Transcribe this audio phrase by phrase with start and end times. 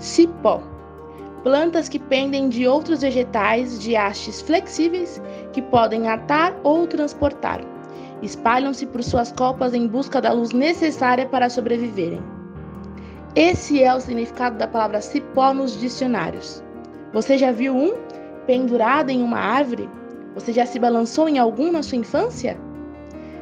[0.00, 0.62] Cipó.
[1.42, 5.20] Plantas que pendem de outros vegetais de hastes flexíveis
[5.52, 7.60] que podem atar ou transportar.
[8.22, 12.22] Espalham-se por suas copas em busca da luz necessária para sobreviverem.
[13.36, 16.64] Esse é o significado da palavra cipó nos dicionários.
[17.12, 17.92] Você já viu um
[18.46, 19.86] pendurado em uma árvore?
[20.34, 22.58] Você já se balançou em algum na sua infância?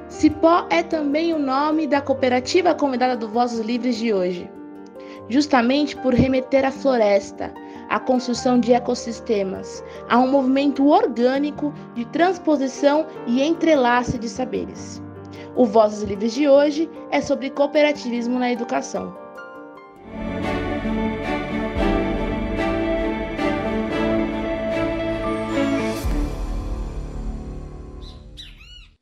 [0.08, 4.50] Cipó é também o nome da cooperativa convidada do Vozes Livres de hoje,
[5.28, 7.52] justamente por remeter à floresta,
[7.88, 15.02] à construção de ecossistemas, a um movimento orgânico de transposição e entrelace de saberes.
[15.56, 19.16] O Vozes Livres de hoje é sobre cooperativismo na educação.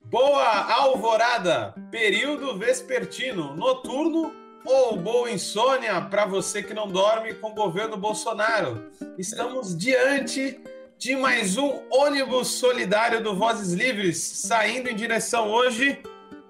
[0.04, 7.54] Boa alvorada, período vespertino, noturno ou boa insônia para você que não dorme com o
[7.54, 8.90] governo Bolsonaro.
[9.16, 10.60] Estamos diante
[10.98, 16.02] de mais um ônibus solidário do Vozes Livres, saindo em direção hoje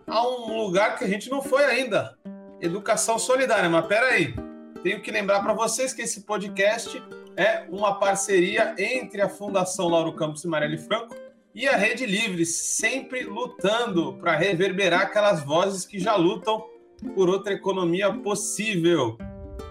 [0.07, 2.17] a um lugar que a gente não foi ainda.
[2.59, 4.35] Educação Solidária, mas peraí,
[4.83, 7.03] tenho que lembrar para vocês que esse podcast
[7.37, 11.15] é uma parceria entre a Fundação Lauro Campos e Marielle Franco
[11.55, 16.76] e a Rede Livre, sempre lutando para reverberar aquelas vozes que já lutam
[17.15, 19.19] por outra economia possível.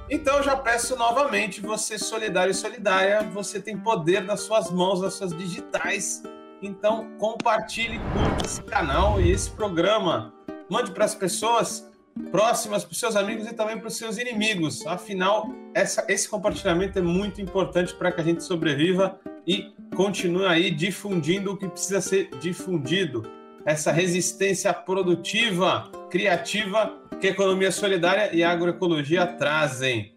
[0.09, 5.15] Então, já peço novamente, você solidário e solidária, você tem poder nas suas mãos, nas
[5.15, 6.21] suas digitais.
[6.61, 10.33] Então, compartilhe, curta esse canal e esse programa.
[10.69, 11.89] Mande para as pessoas
[12.31, 14.85] próximas, para os seus amigos e também para os seus inimigos.
[14.85, 20.71] Afinal, essa, esse compartilhamento é muito importante para que a gente sobreviva e continue aí
[20.71, 23.23] difundindo o que precisa ser difundido.
[23.65, 26.93] Essa resistência produtiva, criativa
[27.25, 30.13] que a economia solidária e a agroecologia trazem.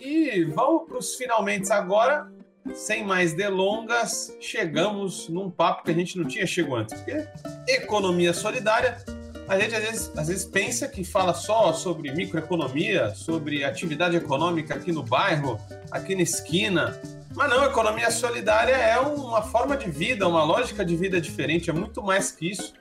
[0.00, 2.32] E vamos para os finalmente agora.
[2.74, 7.00] Sem mais delongas, chegamos num papo que a gente não tinha chegado antes.
[7.00, 7.28] Porque
[7.68, 8.98] economia solidária,
[9.48, 14.74] a gente às vezes, às vezes pensa que fala só sobre microeconomia, sobre atividade econômica
[14.74, 15.60] aqui no bairro,
[15.92, 17.00] aqui na esquina,
[17.34, 21.72] mas não, economia solidária é uma forma de vida, uma lógica de vida diferente, é
[21.72, 22.74] muito mais que isso.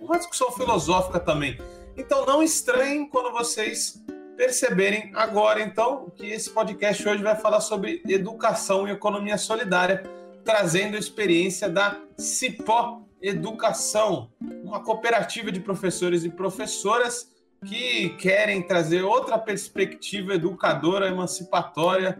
[0.00, 1.58] Uma discussão filosófica também.
[1.98, 4.00] Então não estranhem quando vocês
[4.36, 10.04] perceberem agora, então, que esse podcast hoje vai falar sobre educação e economia solidária,
[10.44, 14.30] trazendo a experiência da Cipó Educação,
[14.62, 17.32] uma cooperativa de professores e professoras
[17.66, 22.16] que querem trazer outra perspectiva educadora, emancipatória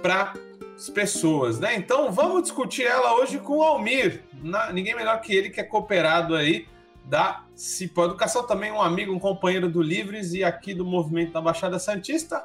[0.00, 0.32] para
[0.74, 1.76] as pessoas, né?
[1.76, 5.64] Então vamos discutir ela hoje com o Almir, na, ninguém melhor que ele que é
[5.64, 6.66] cooperado aí
[7.04, 11.40] da Cipó Educação, também um amigo, um companheiro do Livres e aqui do movimento da
[11.40, 12.44] Baixada Santista.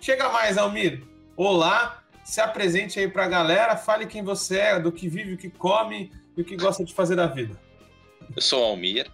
[0.00, 1.02] Chega mais, Almir.
[1.36, 5.38] Olá, se apresente aí para a galera, fale quem você é, do que vive, o
[5.38, 7.58] que come e o que gosta de fazer da vida.
[8.34, 9.10] Eu sou o Almir,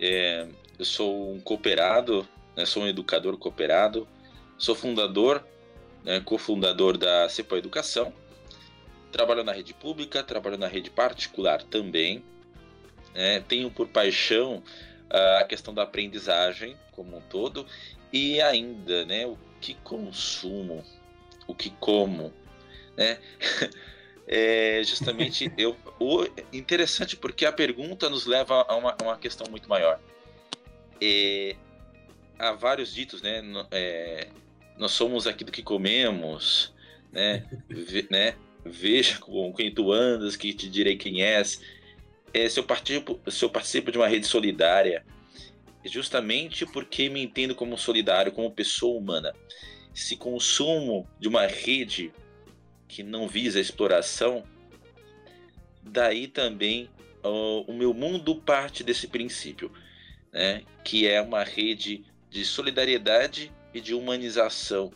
[0.00, 0.46] é,
[0.78, 2.26] eu sou um cooperado,
[2.56, 4.06] né, sou um educador cooperado,
[4.58, 5.44] sou fundador
[6.04, 8.12] né, cofundador da Cepo Educação.
[9.10, 12.24] Trabalho na rede pública, trabalho na rede particular também.
[13.14, 14.62] É, tenho por paixão
[15.40, 17.66] a questão da aprendizagem como um todo
[18.10, 20.82] e ainda né, o que consumo,
[21.46, 22.32] o que como.
[22.96, 23.18] Né?
[24.34, 29.68] É justamente eu, o interessante porque a pergunta nos leva a uma, uma questão muito
[29.68, 30.00] maior.
[31.00, 31.56] É,
[32.38, 33.42] há vários ditos, né?
[33.70, 34.28] É,
[34.78, 36.72] nós somos aquilo que comemos,
[37.10, 37.44] né?
[37.68, 38.36] Ve, né?
[38.64, 41.60] Veja com quem tu andas, que te direi quem és.
[42.34, 45.04] É, se, eu participo, se eu participo de uma rede solidária,
[45.84, 49.34] justamente porque me entendo como solidário, como pessoa humana.
[49.92, 52.12] Se consumo de uma rede
[52.88, 54.44] que não visa exploração,
[55.82, 56.88] daí também
[57.22, 59.70] o meu mundo parte desse princípio,
[60.32, 60.62] né?
[60.82, 64.92] que é uma rede de solidariedade e de humanização.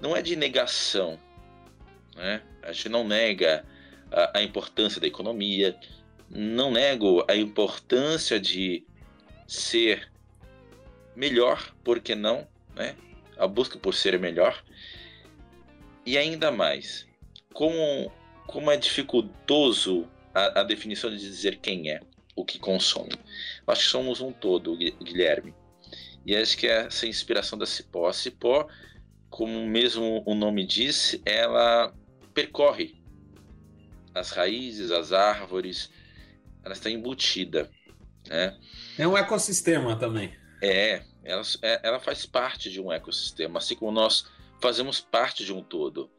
[0.00, 1.18] Não é de negação.
[2.16, 2.42] Né?
[2.62, 3.64] A gente não nega
[4.10, 5.78] a, a importância da economia,
[6.30, 8.84] não nego a importância de
[9.46, 10.10] ser
[11.16, 12.46] melhor, por que não?
[12.74, 12.96] Né?
[13.36, 14.62] A busca por ser melhor.
[16.06, 17.06] E ainda mais,
[17.52, 18.12] como,
[18.46, 22.00] como é dificultoso a, a definição de dizer quem é,
[22.36, 23.12] o que consome.
[23.66, 25.54] Acho que somos um todo, Guilherme.
[26.24, 28.12] E acho que essa inspiração da Cipó.
[28.12, 28.68] Cipó,
[29.28, 31.94] como mesmo o nome diz, ela
[32.32, 32.94] percorre
[34.14, 35.90] as raízes, as árvores,
[36.64, 37.70] ela está embutida.
[38.28, 38.56] Né?
[38.98, 40.34] É um ecossistema também.
[40.62, 44.26] É, ela, é, ela faz parte de um ecossistema, assim como nós
[44.60, 46.10] fazemos parte de um todo.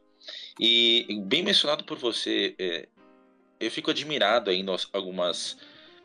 [0.58, 2.88] E bem mencionado por você, é,
[3.58, 5.56] eu fico admirado ainda algumas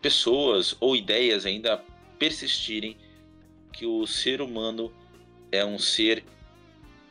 [0.02, 1.84] pessoas ou ideias ainda
[2.20, 2.98] persistirem
[3.74, 4.94] que o ser humano
[5.52, 6.24] é um ser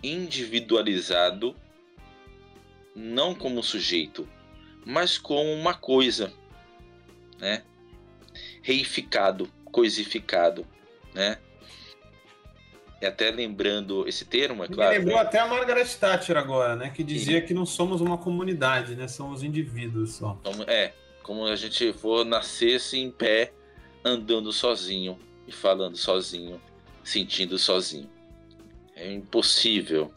[0.03, 1.57] individualizado,
[2.95, 4.29] não como sujeito,
[4.85, 6.33] mas como uma coisa,
[7.39, 7.63] né?
[8.63, 10.67] Reificado, coisificado,
[11.15, 11.39] né?
[13.01, 14.93] E até lembrando esse termo, é claro.
[14.93, 15.23] Me lembrou né?
[15.23, 16.91] até a Margaret Thatcher agora, né?
[16.91, 19.07] Que dizia que não somos uma comunidade, né?
[19.07, 20.39] Somos indivíduos só.
[20.67, 20.93] É,
[21.23, 23.53] como a gente for nascesse em pé,
[24.05, 26.61] andando sozinho e falando sozinho,
[27.05, 28.09] sentindo sozinho.
[28.95, 30.11] É impossível.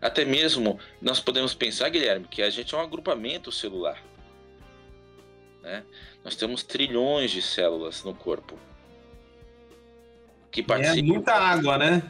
[0.00, 4.02] Até mesmo nós podemos pensar, Guilherme, que a gente é um agrupamento celular.
[5.62, 5.84] Né?
[6.24, 8.58] Nós temos trilhões de células no corpo
[10.52, 10.98] que é participam.
[10.98, 12.02] É muita água, né?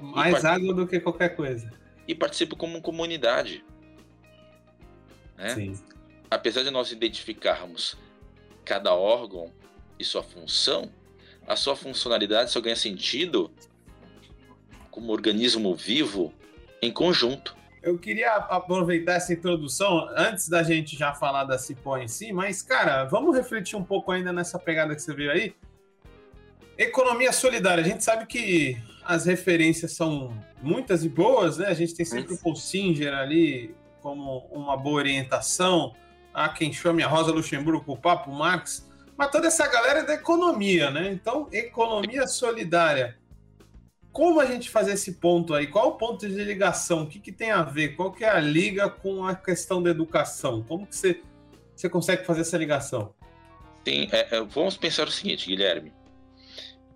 [0.00, 1.70] Mais água do que qualquer coisa.
[2.08, 3.62] E participam como comunidade.
[5.36, 5.54] Né?
[5.54, 5.78] Sim.
[6.30, 7.96] Apesar de nós identificarmos
[8.64, 9.52] cada órgão
[9.98, 10.90] e sua função,
[11.46, 13.50] a sua funcionalidade só ganha sentido
[14.90, 16.32] como organismo vivo
[16.80, 17.54] em conjunto.
[17.82, 22.60] Eu queria aproveitar essa introdução antes da gente já falar da Cipó em si, mas,
[22.60, 25.54] cara, vamos refletir um pouco ainda nessa pegada que você viu aí.
[26.76, 31.68] Economia solidária, a gente sabe que as referências são muitas e boas, né?
[31.68, 32.40] A gente tem sempre Isso.
[32.40, 35.94] o Paul Singer ali como uma boa orientação.
[36.34, 40.14] Há quem chame a Rosa Luxemburgo o Papo Marx, mas toda essa galera é da
[40.14, 41.10] economia, né?
[41.10, 43.19] Então, economia solidária
[44.12, 45.66] como a gente fazer esse ponto aí?
[45.66, 47.02] Qual o ponto de ligação?
[47.02, 47.94] O que, que tem a ver?
[47.94, 50.62] Qual que é a liga com a questão da educação?
[50.64, 51.22] Como que você,
[51.74, 53.14] você consegue fazer essa ligação?
[53.86, 55.92] Sim, é, é, vamos pensar o seguinte, Guilherme.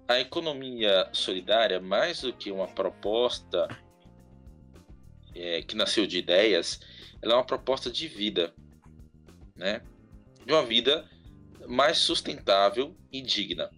[0.09, 3.69] A economia solidária, mais do que uma proposta
[5.35, 6.81] é, que nasceu de ideias,
[7.23, 8.53] ela é uma proposta de vida,
[9.57, 9.81] né?
[10.45, 11.09] De uma vida
[11.67, 13.71] mais sustentável e digna.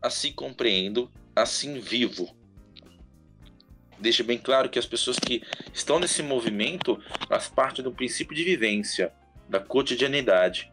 [0.00, 2.34] Assim compreendo assim vivo.
[3.98, 5.42] Deixa bem claro que as pessoas que
[5.72, 6.98] estão nesse movimento
[7.28, 9.12] faz parte do princípio de vivência,
[9.48, 10.72] da cotidianidade.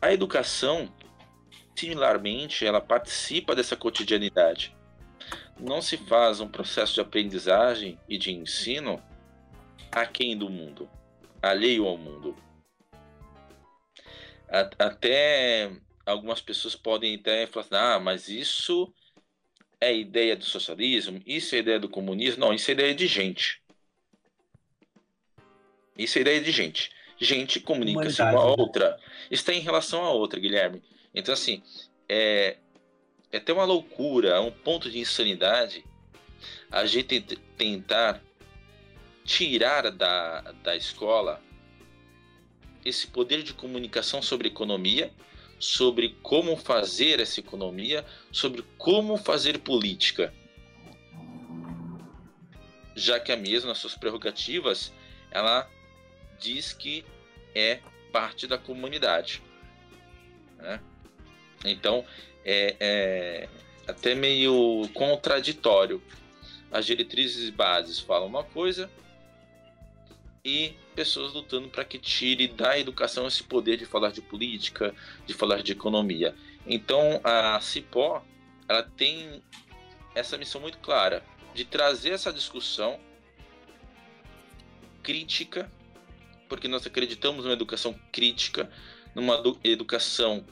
[0.00, 0.92] A educação,
[1.74, 4.74] similarmente, ela participa dessa cotidianidade.
[5.58, 9.02] Não se faz um processo de aprendizagem e de ensino
[9.90, 10.88] aquém do mundo,
[11.42, 12.36] alheio ao mundo.
[14.78, 15.72] Até
[16.04, 18.92] algumas pessoas podem até falar assim, ah, mas isso
[19.80, 22.40] é ideia do socialismo, isso é ideia do comunismo.
[22.40, 23.60] Não, isso é ideia de gente.
[25.96, 26.90] Isso é ideia de gente.
[27.18, 28.98] Gente comunica-se com a outra.
[29.30, 30.82] Está em relação a outra, Guilherme.
[31.14, 31.62] Então, assim,
[32.08, 32.56] é,
[33.32, 35.84] é até uma loucura, é um ponto de insanidade
[36.70, 37.20] a gente
[37.56, 38.22] tentar
[39.24, 41.42] tirar da, da escola
[42.84, 45.10] esse poder de comunicação sobre economia
[45.58, 50.32] sobre como fazer essa economia, sobre como fazer política.
[52.94, 54.92] Já que a mesma, nas suas prerrogativas,
[55.30, 55.68] ela
[56.38, 57.04] diz que
[57.54, 57.80] é
[58.12, 59.42] parte da comunidade.
[60.58, 60.80] Né?
[61.64, 62.04] Então,
[62.44, 63.48] é, é
[63.86, 66.02] até meio contraditório.
[66.70, 68.90] As diretrizes bases falam uma coisa
[70.44, 74.94] e pessoas lutando para que tire da educação esse poder de falar de política,
[75.26, 76.34] de falar de economia.
[76.66, 78.24] Então a Cipó
[78.66, 79.42] ela tem
[80.14, 81.22] essa missão muito clara
[81.54, 82.98] de trazer essa discussão
[85.02, 85.70] crítica,
[86.48, 88.70] porque nós acreditamos numa educação crítica,
[89.14, 90.44] numa educação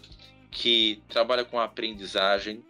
[0.51, 2.65] que trabalha com a aprendizagem,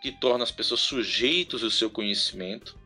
[0.00, 2.78] que torna as pessoas sujeitos ao seu conhecimento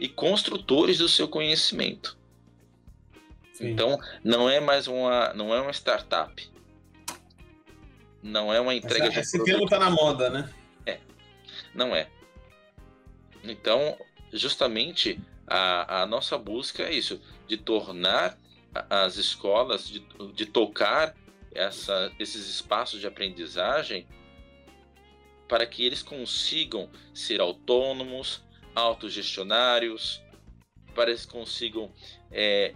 [0.00, 2.21] e construtores do seu conhecimento.
[3.52, 3.70] Sim.
[3.70, 6.50] Então, não é mais uma, não é uma startup.
[8.22, 10.52] Não é uma entrega Essa, de Esse termo está na moda, né?
[10.86, 10.98] É.
[11.74, 12.08] Não é.
[13.44, 13.98] Então,
[14.32, 18.38] justamente a, a nossa busca é isso, de tornar
[18.88, 20.00] as escolas, de,
[20.34, 21.14] de tocar
[21.54, 24.06] essa, esses espaços de aprendizagem
[25.46, 28.42] para que eles consigam ser autônomos,
[28.74, 30.22] autogestionários,
[30.94, 31.92] para que consigam
[32.30, 32.74] é,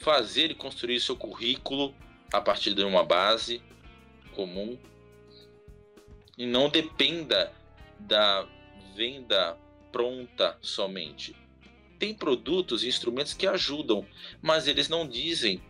[0.00, 1.94] fazer e construir seu currículo
[2.32, 3.62] a partir de uma base
[4.34, 4.78] comum
[6.36, 7.52] e não dependa
[7.98, 8.48] da
[8.96, 9.58] venda
[9.92, 11.36] pronta somente.
[11.98, 14.06] Tem produtos e instrumentos que ajudam,
[14.40, 15.62] mas eles não dizem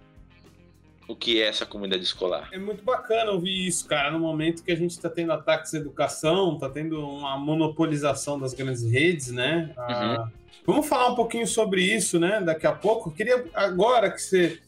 [1.10, 2.48] o que é essa comunidade escolar.
[2.52, 5.78] É muito bacana ouvir isso, cara, no momento que a gente está tendo ataques à
[5.78, 9.72] educação, está tendo uma monopolização das grandes redes, né?
[9.76, 10.40] Ah, uhum.
[10.64, 12.40] Vamos falar um pouquinho sobre isso, né?
[12.40, 13.10] Daqui a pouco.
[13.10, 14.60] Eu queria agora que você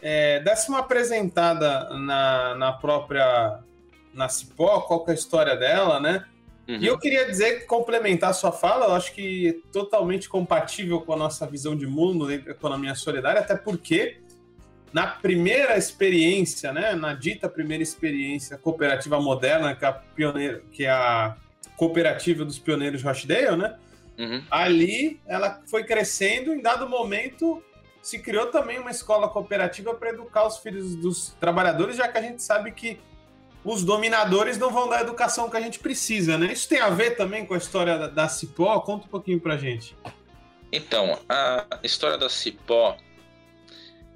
[0.00, 3.58] é, desse uma apresentada na, na própria
[4.14, 6.24] na Cipó, qual que é a história dela, né?
[6.68, 6.76] Uhum.
[6.76, 11.00] E eu queria dizer que complementar a sua fala, eu acho que é totalmente compatível
[11.00, 14.19] com a nossa visão de mundo da economia solidária, até porque
[14.92, 20.02] na primeira experiência, né, na dita primeira experiência cooperativa moderna, que é a,
[20.72, 21.36] que é a
[21.76, 23.76] cooperativa dos pioneiros Rochdale, né?
[24.18, 24.44] Uhum.
[24.50, 27.62] Ali ela foi crescendo, em dado momento
[28.02, 32.22] se criou também uma escola cooperativa para educar os filhos dos trabalhadores, já que a
[32.22, 32.98] gente sabe que
[33.64, 36.52] os dominadores não vão dar a educação que a gente precisa, né?
[36.52, 38.80] Isso tem a ver também com a história da, da Cipó?
[38.80, 39.94] Conta um pouquinho pra gente.
[40.72, 42.96] Então, a história da Cipó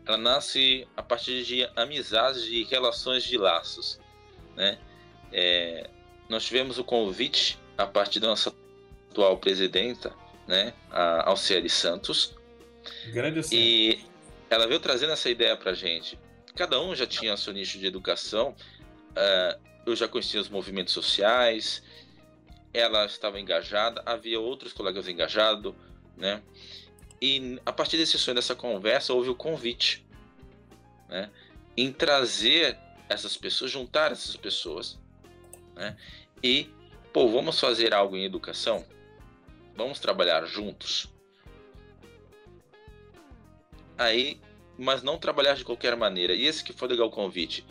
[0.06, 3.98] ela nasce a partir de amizades e relações de laços,
[4.54, 4.78] né?
[5.32, 5.88] É,
[6.28, 8.54] nós tivemos o convite a partir da nossa
[9.10, 10.12] atual presidenta,
[10.46, 12.36] né, a Alciele Santos.
[13.12, 14.04] Grande E
[14.50, 16.18] ela veio trazendo essa ideia para gente.
[16.54, 18.54] Cada um já tinha seu nicho de educação.
[19.10, 21.82] Uh, eu já conhecia os movimentos sociais.
[22.72, 24.02] Ela estava engajada.
[24.06, 25.74] Havia outros colegas engajados,
[26.16, 26.42] né?
[27.24, 30.06] E a partir desse sonho, dessa conversa, houve o convite
[31.08, 31.30] né,
[31.74, 32.76] em trazer
[33.08, 35.00] essas pessoas, juntar essas pessoas
[35.74, 35.96] né,
[36.42, 36.68] e,
[37.14, 38.84] pô, vamos fazer algo em educação?
[39.74, 41.10] Vamos trabalhar juntos?
[43.96, 44.38] Aí,
[44.76, 46.34] mas não trabalhar de qualquer maneira.
[46.34, 47.64] E esse que foi legal o convite.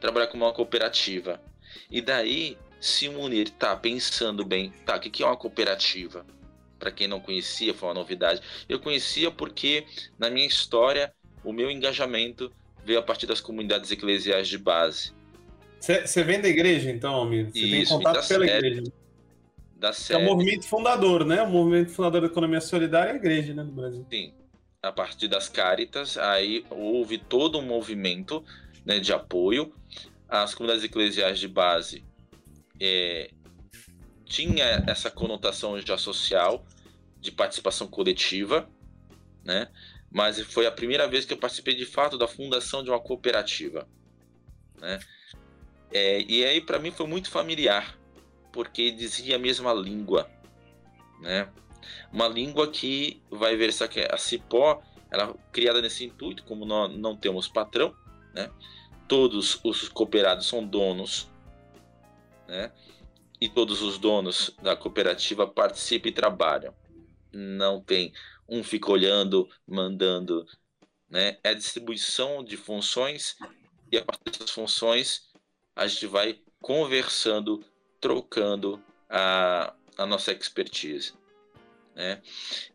[0.00, 1.42] Trabalhar como uma cooperativa.
[1.90, 6.24] E daí se unir, tá, pensando bem, tá, o que é uma cooperativa?
[6.84, 8.42] Para quem não conhecia, foi uma novidade.
[8.68, 9.86] Eu conhecia porque,
[10.18, 11.10] na minha história,
[11.42, 12.52] o meu engajamento
[12.84, 15.12] veio a partir das comunidades eclesiais de base.
[15.80, 17.50] Você vem da igreja, então, amigo?
[17.50, 18.82] Você tem contato pela série, igreja.
[19.76, 20.22] Da série.
[20.22, 21.42] É o movimento fundador, né?
[21.42, 24.06] O movimento fundador da economia solidária é a igreja, né, no Brasil.
[24.10, 24.34] Sim.
[24.82, 28.44] A partir das Caritas, aí houve todo um movimento
[28.84, 29.72] né, de apoio.
[30.28, 32.04] As comunidades eclesiais de base
[32.78, 33.30] é,
[34.34, 36.66] tinha essa conotação já social,
[37.20, 38.68] de participação coletiva,
[39.44, 39.68] né?
[40.10, 43.88] Mas foi a primeira vez que eu participei de fato da fundação de uma cooperativa,
[44.80, 44.98] né?
[45.92, 47.96] É, e aí para mim foi muito familiar,
[48.52, 50.28] porque dizia a mesma língua,
[51.20, 51.48] né?
[52.12, 57.16] Uma língua que vai ver essa a Cipó, ela criada nesse intuito, como nós não
[57.16, 57.94] temos patrão,
[58.34, 58.50] né?
[59.06, 61.30] Todos os cooperados são donos,
[62.48, 62.72] né?
[63.40, 66.74] E todos os donos da cooperativa participam e trabalham
[67.34, 68.12] não tem
[68.48, 70.46] um fica olhando, mandando,
[71.08, 71.38] né?
[71.42, 73.36] É distribuição de funções
[73.90, 75.28] e a partir dessas funções
[75.74, 77.64] a gente vai conversando,
[78.00, 81.14] trocando a, a nossa expertise,
[81.94, 82.22] né?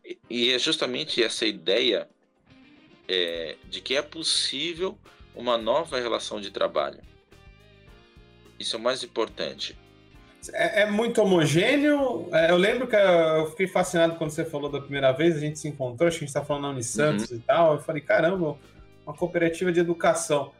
[0.04, 2.08] E, e é justamente essa ideia
[3.08, 4.98] é, de que é possível
[5.34, 7.00] uma nova relação de trabalho.
[8.58, 9.76] Isso é o mais importante.
[10.52, 12.28] É, é, muito homogêneo.
[12.32, 15.58] É, eu lembro que eu fiquei fascinado quando você falou da primeira vez, a gente
[15.58, 17.36] se encontrou, acho que a gente está falando na Unisantos uhum.
[17.36, 17.72] e tal.
[17.74, 18.56] Eu falei, caramba,
[19.04, 20.52] uma cooperativa de educação.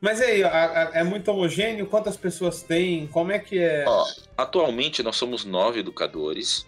[0.00, 1.86] Mas aí, é muito homogêneo?
[1.86, 3.06] Quantas pessoas tem?
[3.06, 3.84] Como é que é?
[3.86, 4.06] Ó,
[4.36, 6.66] atualmente nós somos nove educadores,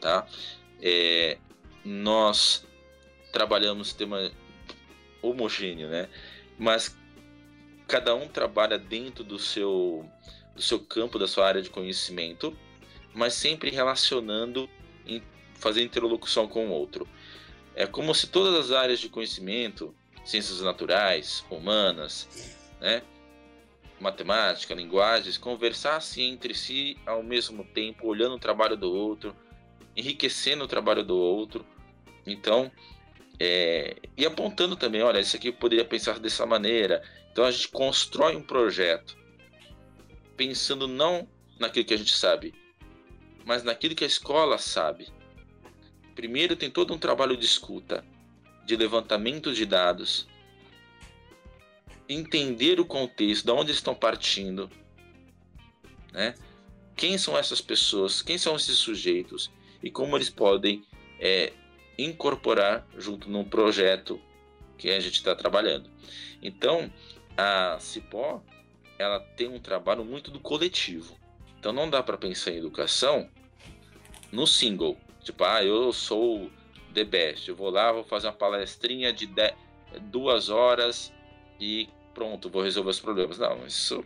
[0.00, 0.26] tá?
[0.82, 1.38] É,
[1.82, 2.66] nós
[3.32, 4.30] trabalhamos tema
[5.22, 6.08] homogêneo, né?
[6.58, 6.94] Mas
[7.88, 10.04] cada um trabalha dentro do seu
[10.54, 12.56] do seu campo, da sua área de conhecimento,
[13.12, 14.68] mas sempre relacionando,
[15.06, 15.22] em,
[15.54, 17.08] fazendo interlocução com o outro.
[17.74, 19.94] É como se todas as áreas de conhecimento,
[20.24, 22.28] ciências naturais, humanas,
[22.80, 23.02] né,
[24.00, 29.34] matemática, linguagens, conversassem entre si ao mesmo tempo, olhando o trabalho do outro,
[29.96, 31.64] enriquecendo o trabalho do outro.
[32.26, 32.70] Então,
[33.38, 37.02] é, e apontando também, olha, isso aqui poderia pensar dessa maneira.
[37.32, 39.16] Então a gente constrói um projeto
[40.36, 42.54] pensando não naquilo que a gente sabe,
[43.44, 45.08] mas naquilo que a escola sabe.
[46.14, 48.04] Primeiro tem todo um trabalho de escuta,
[48.64, 50.26] de levantamento de dados,
[52.08, 54.70] entender o contexto, de onde estão partindo,
[56.12, 56.34] né?
[56.96, 58.22] Quem são essas pessoas?
[58.22, 59.50] Quem são esses sujeitos?
[59.82, 60.84] E como eles podem
[61.18, 61.52] é,
[61.98, 64.20] incorporar junto num projeto
[64.78, 65.90] que a gente está trabalhando.
[66.40, 66.90] Então,
[67.36, 68.42] a Cipó
[68.98, 71.16] ela tem um trabalho muito do coletivo.
[71.58, 73.28] Então não dá para pensar em educação
[74.30, 74.96] no single.
[75.22, 76.50] Tipo, ah, eu sou
[76.92, 77.48] the best.
[77.48, 79.28] Eu vou lá, vou fazer uma palestrinha de
[80.10, 81.12] duas horas
[81.60, 83.38] e pronto, vou resolver os problemas.
[83.38, 84.04] Não, isso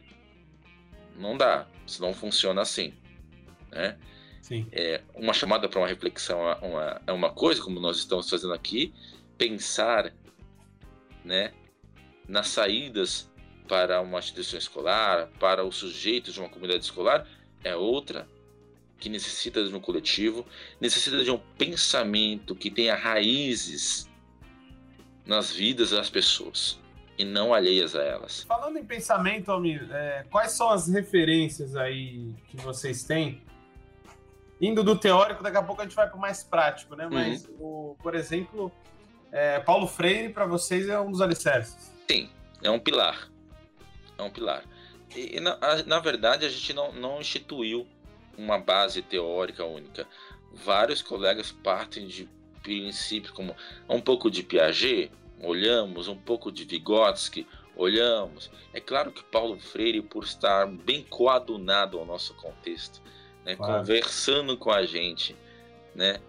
[1.16, 2.94] não dá, isso não funciona assim,
[3.70, 3.98] né?
[4.40, 4.66] Sim.
[4.72, 8.54] É, uma chamada para uma reflexão é uma, é uma coisa, como nós estamos fazendo
[8.54, 8.94] aqui,
[9.36, 10.14] pensar
[11.24, 11.52] né,
[12.26, 13.30] nas saídas
[13.68, 17.26] para uma instituição escolar, para os sujeitos de uma comunidade escolar,
[17.62, 18.26] é outra
[18.98, 20.44] que necessita de um coletivo,
[20.80, 24.08] necessita de um pensamento que tenha raízes
[25.24, 26.80] nas vidas das pessoas
[27.16, 28.42] e não alheias a elas.
[28.44, 33.42] Falando em pensamento, Almir, é, quais são as referências aí que vocês têm?
[34.60, 37.08] Indo do teórico, daqui a pouco a gente vai para o mais prático, né?
[37.10, 37.54] Mas, uhum.
[37.60, 38.72] o, por exemplo,
[39.30, 41.92] é, Paulo Freire, para vocês, é um dos alicerces.
[42.10, 42.28] Sim,
[42.62, 43.30] é um pilar.
[44.18, 44.64] É um pilar.
[45.14, 47.86] E, na, na verdade, a gente não, não instituiu
[48.36, 50.06] uma base teórica única.
[50.52, 52.28] Vários colegas partem de
[52.62, 53.56] princípios como
[53.88, 55.10] um pouco de Piaget,
[55.42, 57.46] olhamos, um pouco de Vygotsky,
[57.76, 58.50] olhamos.
[58.74, 63.00] É claro que Paulo Freire, por estar bem coadunado ao nosso contexto,
[63.44, 63.78] né, claro.
[63.78, 65.36] conversando com a gente,
[65.94, 66.20] né,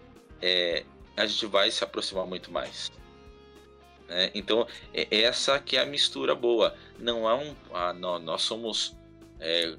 [0.41, 0.85] é,
[1.17, 2.91] a gente vai se aproximar muito mais.
[4.09, 4.31] Né?
[4.33, 6.75] Então, é essa que é a mistura boa.
[6.97, 7.55] Não há um.
[7.71, 8.97] Ah, não, nós somos
[9.39, 9.75] é,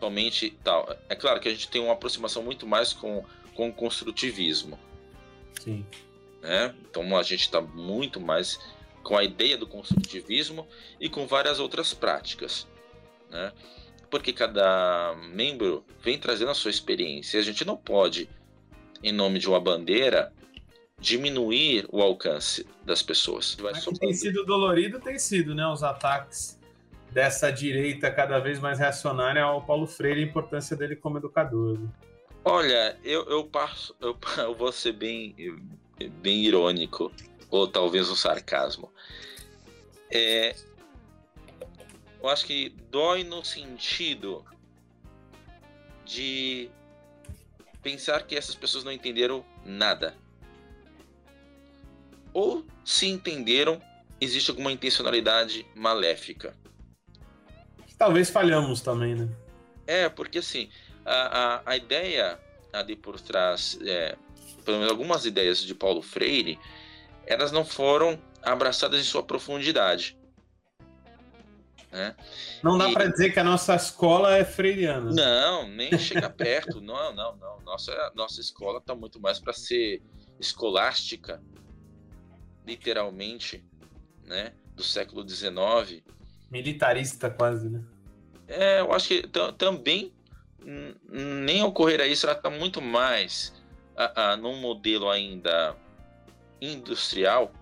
[0.00, 0.94] somente tal.
[1.08, 4.78] É claro que a gente tem uma aproximação muito mais com, com o construtivismo.
[5.60, 5.86] Sim.
[6.42, 6.74] Né?
[6.90, 8.58] Então a gente está muito mais
[9.02, 10.66] com a ideia do construtivismo
[11.00, 12.66] e com várias outras práticas.
[13.30, 13.52] Né?
[14.10, 17.38] Porque cada membro vem trazendo a sua experiência.
[17.38, 18.28] A gente não pode
[19.02, 20.32] em nome de uma bandeira,
[20.98, 23.54] diminuir o alcance das pessoas.
[23.54, 25.66] Vai tem sido dolorido, tem sido, né?
[25.66, 26.58] Os ataques
[27.12, 31.78] dessa direita cada vez mais reacionária ao Paulo Freire e a importância dele como educador.
[31.78, 31.88] Né?
[32.44, 35.34] Olha, eu, eu, passo, eu, eu vou ser bem,
[36.20, 37.12] bem irônico,
[37.50, 38.92] ou talvez um sarcasmo.
[40.10, 40.54] É,
[42.22, 44.44] eu acho que dói no sentido
[46.04, 46.70] de
[47.82, 50.16] pensar que essas pessoas não entenderam nada.
[52.36, 53.80] Ou se entenderam,
[54.20, 56.54] existe alguma intencionalidade maléfica.
[57.96, 59.26] Talvez falhamos também, né?
[59.86, 60.68] É, porque assim,
[61.02, 62.38] a, a, a ideia
[62.74, 64.18] ali por trás, é,
[64.66, 66.58] pelo menos algumas ideias de Paulo Freire,
[67.24, 70.14] elas não foram abraçadas em sua profundidade.
[71.90, 72.14] Né?
[72.62, 72.92] Não dá e...
[72.92, 75.10] para dizer que a nossa escola é freiriana.
[75.10, 76.82] Não, nem chega perto.
[76.82, 77.62] não, não, não.
[77.62, 80.02] Nossa, nossa escola está muito mais para ser
[80.38, 81.42] escolástica,
[82.66, 83.64] literalmente,
[84.24, 84.52] né?
[84.74, 86.02] Do século XIX.
[86.50, 87.82] Militarista quase, né?
[88.48, 89.22] É, eu acho que
[89.56, 90.12] também
[91.08, 93.52] nem ocorrer a isso, ela está muito mais
[93.96, 95.76] a, a, num modelo ainda
[96.60, 97.52] industrial,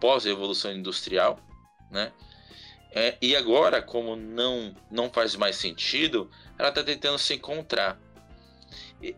[0.00, 1.40] pós-revolução industrial,
[1.90, 2.12] né?
[2.92, 8.00] É, e agora, como não, não faz mais sentido, ela está tentando se encontrar.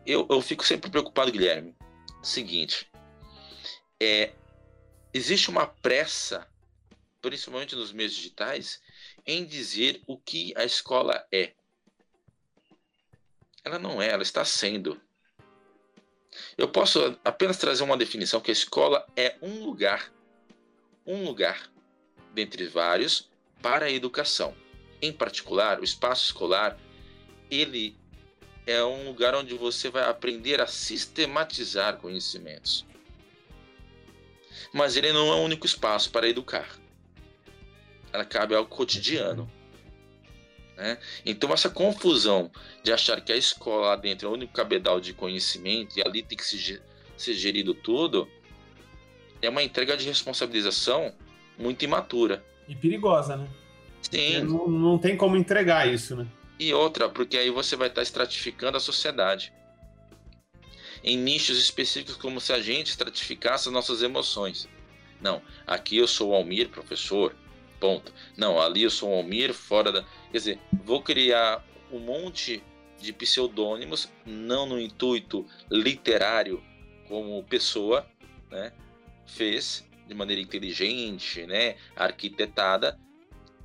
[0.05, 1.77] Eu, eu fico sempre preocupado, Guilherme.
[2.23, 2.91] Seguinte,
[4.01, 4.33] é,
[5.19, 6.49] existe uma pressa,
[7.21, 8.81] principalmente nos meios digitais,
[9.27, 11.53] em dizer o que a escola é.
[13.65, 15.01] Ela não é, ela está sendo.
[16.57, 20.13] Eu posso apenas trazer uma definição que a escola é um lugar,
[21.05, 21.71] um lugar
[22.33, 23.29] dentre vários
[23.61, 24.55] para a educação.
[25.03, 26.79] Em particular, o espaço escolar,
[27.51, 27.97] ele
[28.67, 32.87] é um lugar onde você vai aprender a sistematizar conhecimentos.
[34.73, 36.69] Mas ele não é o único espaço para educar.
[38.13, 39.51] Ela cabe ao cotidiano.
[40.77, 40.99] Né?
[41.27, 42.51] Então, essa confusão
[42.83, 46.23] de achar que a escola lá dentro é o único cabedal de conhecimento e ali
[46.23, 46.83] tem que ser,
[47.17, 48.29] ser gerido tudo,
[49.43, 51.13] é uma entrega de responsabilização
[51.59, 52.45] muito imatura.
[52.69, 53.49] E perigosa, né?
[54.03, 54.43] Sim.
[54.43, 56.27] Não, não tem como entregar isso, né?
[56.59, 59.53] E outra, porque aí você vai estar estratificando a sociedade.
[61.03, 64.69] Em nichos específicos, como se a gente estratificasse as nossas emoções.
[65.21, 67.35] Não, aqui eu sou o Almir, professor,
[67.81, 68.13] ponto.
[68.37, 70.03] Não, ali eu sou o Almir, fora da.
[70.31, 72.63] Quer dizer, vou criar um monte
[73.01, 76.63] de pseudônimos, não no intuito literário,
[77.07, 78.07] como pessoa,
[78.51, 78.73] né?
[79.27, 82.99] Fez, de maneira inteligente, né, arquitetada,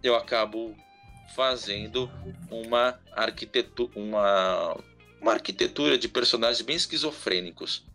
[0.03, 0.75] eu acabo
[1.35, 2.11] fazendo
[2.51, 4.77] uma arquitetura, uma,
[5.23, 7.85] uma arquitetura de personagens bem esquizofrênicos.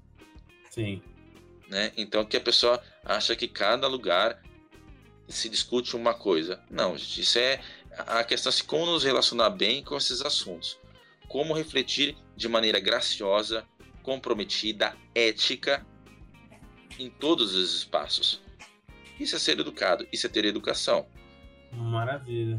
[0.70, 1.02] Sim.
[1.68, 1.92] Né?
[1.94, 4.42] Então que a pessoa acha que cada lugar
[5.28, 6.58] se discute uma coisa.
[6.70, 7.60] Não, gente, isso é
[7.98, 10.78] a questão de como nos relacionar bem com esses assuntos.
[11.28, 13.62] Como refletir de maneira graciosa,
[14.02, 15.86] comprometida, ética
[16.98, 18.40] em todos os espaços.
[19.20, 21.06] Isso é ser educado, isso é ter educação.
[21.72, 22.58] Maravilha.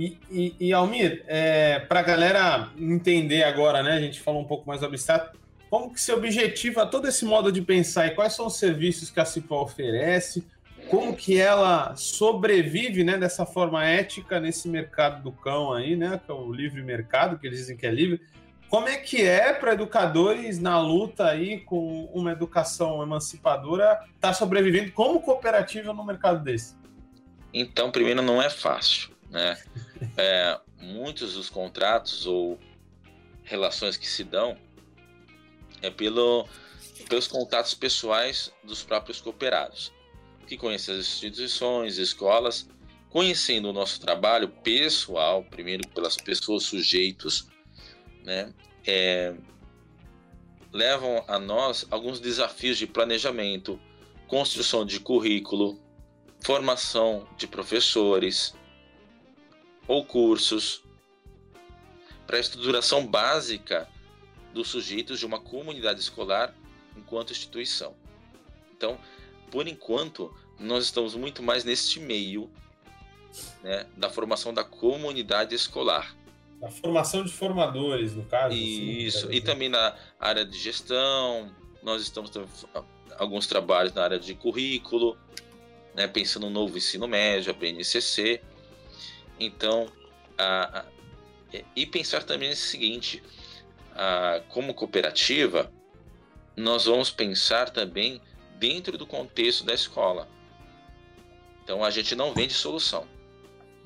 [0.00, 3.92] E, e, e Almir, é, para a galera entender agora, né?
[3.92, 5.38] A gente falou um pouco mais abstrato.
[5.68, 9.20] Como que se objetiva todo esse modo de pensar e quais são os serviços que
[9.20, 10.42] a Cipó oferece?
[10.88, 16.32] Como que ela sobrevive, né, dessa forma ética nesse mercado do cão aí, né, que
[16.32, 18.22] é o livre mercado, que eles dizem que é livre.
[18.70, 24.32] Como é que é para educadores na luta aí com uma educação emancipadora estar tá
[24.32, 26.74] sobrevivendo como cooperativa no mercado desse?
[27.52, 29.19] Então, primeiro, não é fácil.
[29.30, 29.62] Né?
[30.16, 32.58] É, muitos dos contratos ou
[33.44, 34.56] relações que se dão
[35.82, 36.48] é pelo,
[37.08, 39.92] pelos contatos pessoais dos próprios cooperados,
[40.46, 42.68] que conhecem as instituições, escolas,
[43.08, 47.48] conhecendo o nosso trabalho pessoal, primeiro pelas pessoas sujeitos,
[48.24, 48.52] né?
[48.86, 49.34] É,
[50.72, 53.80] levam a nós alguns desafios de planejamento,
[54.28, 55.80] construção de currículo,
[56.40, 58.54] formação de professores,
[59.90, 60.84] ou cursos
[62.24, 63.88] para a estruturação básica
[64.54, 66.54] dos sujeitos de uma comunidade escolar
[66.96, 67.96] enquanto instituição.
[68.72, 68.96] Então,
[69.50, 72.48] por enquanto, nós estamos muito mais neste meio
[73.64, 76.14] né, da formação da comunidade escolar.
[76.62, 78.54] A formação de formadores, no caso.
[78.54, 81.50] Assim, Isso, assim, e também na área de gestão,
[81.82, 82.48] nós estamos tendo
[83.18, 85.18] alguns trabalhos na área de currículo,
[85.96, 88.40] né, pensando no novo ensino médio, a BNCC,
[89.40, 89.90] então,
[90.36, 90.84] a, a,
[91.74, 93.22] e pensar também o seguinte:
[93.94, 95.72] a, como cooperativa,
[96.54, 98.20] nós vamos pensar também
[98.58, 100.28] dentro do contexto da escola.
[101.64, 103.06] Então, a gente não vende solução.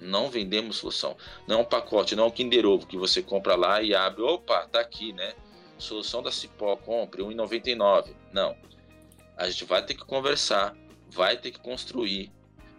[0.00, 1.16] Não vendemos solução.
[1.46, 4.22] Não é um pacote, não é um Kinder Ovo que você compra lá e abre.
[4.22, 5.34] Opa, tá aqui, né?
[5.78, 8.14] Solução da Cipó, compre, R$ 1,99.
[8.32, 8.56] Não.
[9.36, 10.76] A gente vai ter que conversar,
[11.10, 12.32] vai ter que construir,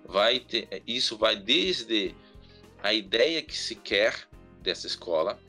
[0.06, 0.84] vai ter.
[0.88, 2.16] Isso vai desde
[2.86, 4.28] a ideia que se quer
[4.62, 5.40] dessa escola,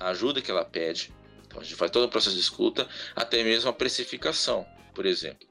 [0.00, 1.14] a ajuda que ela pede.
[1.46, 5.46] Então a gente faz todo o processo de escuta, até mesmo a precificação, por exemplo,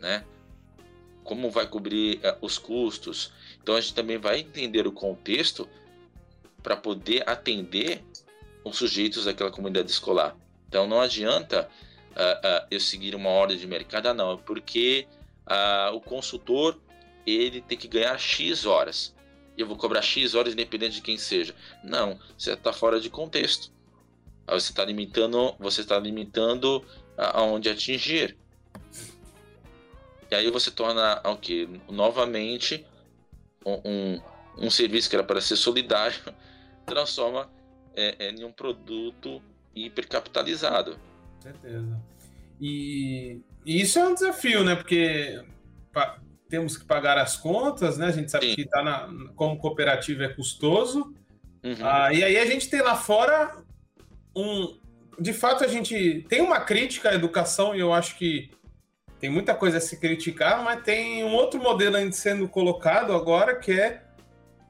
[0.00, 0.24] né?
[1.22, 3.30] Como vai cobrir uh, os custos.
[3.62, 5.68] Então a gente também vai entender o contexto
[6.62, 8.02] para poder atender
[8.64, 10.34] os sujeitos daquela comunidade escolar.
[10.66, 11.68] Então não adianta
[12.12, 15.06] uh, uh, eu seguir uma ordem de mercado, ah, não, porque
[15.94, 16.78] o consultor
[17.26, 19.16] ele tem que ganhar X horas
[19.58, 21.52] e eu vou cobrar X horas independente de quem seja.
[21.82, 23.72] Não, você está fora de contexto.
[24.46, 26.84] Você está limitando, você está limitando
[27.16, 28.36] aonde atingir.
[30.30, 32.86] E aí você torna o que novamente
[33.66, 34.20] um,
[34.56, 36.18] um, serviço que era para ser solidário
[36.86, 37.50] transforma
[37.96, 39.42] é, é, em um produto
[39.74, 40.96] hipercapitalizado.
[41.40, 42.00] Certeza.
[42.60, 44.76] E, e isso é um desafio, né?
[44.76, 45.42] Porque
[46.48, 48.06] temos que pagar as contas, né?
[48.06, 48.56] A gente sabe Sim.
[48.56, 51.14] que tá na, como cooperativa é custoso.
[51.62, 51.76] Uhum.
[51.82, 53.62] Ah, e aí a gente tem lá fora
[54.34, 54.78] um.
[55.20, 58.50] De fato, a gente tem uma crítica à educação e eu acho que
[59.18, 63.56] tem muita coisa a se criticar, mas tem um outro modelo ainda sendo colocado agora
[63.56, 64.04] que é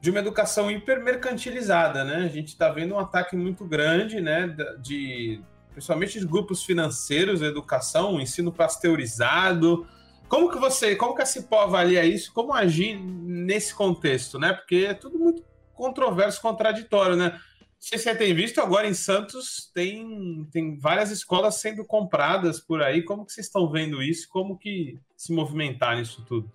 [0.01, 2.23] de uma educação hipermercantilizada, né?
[2.25, 4.47] A gente está vendo um ataque muito grande, né?
[4.79, 9.87] De principalmente de grupos financeiros, educação, ensino pasteurizado,
[10.29, 12.31] como que você, como que a Cipó avalia isso?
[12.31, 14.53] Como agir nesse contexto, né?
[14.53, 17.41] Porque é tudo muito controverso, contraditório, né?
[17.79, 23.01] Se você tem visto agora em Santos tem, tem várias escolas sendo compradas por aí.
[23.01, 24.29] Como que vocês estão vendo isso?
[24.29, 26.51] Como que se movimentar nisso tudo?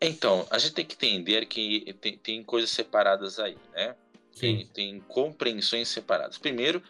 [0.00, 3.94] Então, a gente tem que entender que tem, tem coisas separadas aí, né?
[4.38, 6.36] Tem, tem compreensões separadas.
[6.36, 6.82] Primeiro,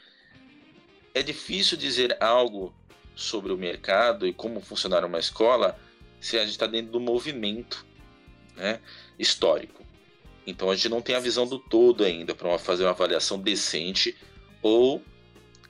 [1.14, 2.75] é difícil dizer algo
[3.14, 5.79] sobre o mercado e como funcionar uma escola
[6.25, 7.85] se a gente está dentro do movimento
[8.57, 8.81] né,
[9.19, 9.85] histórico.
[10.47, 14.17] Então a gente não tem a visão do todo ainda para fazer uma avaliação decente
[14.63, 15.03] ou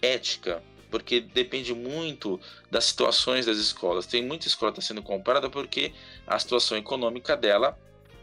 [0.01, 0.63] ética,
[0.93, 2.41] porque depende muito
[2.71, 4.07] das situações das escolas.
[4.07, 5.93] Tem muita escola que está sendo comprada porque
[6.25, 7.77] a situação econômica dela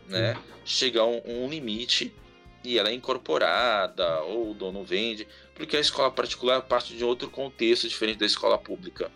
[0.08, 2.16] né, chega a um, um limite
[2.64, 7.30] e ela é incorporada ou o dono vende, porque a escola particular parte de outro
[7.30, 9.12] contexto diferente da escola pública.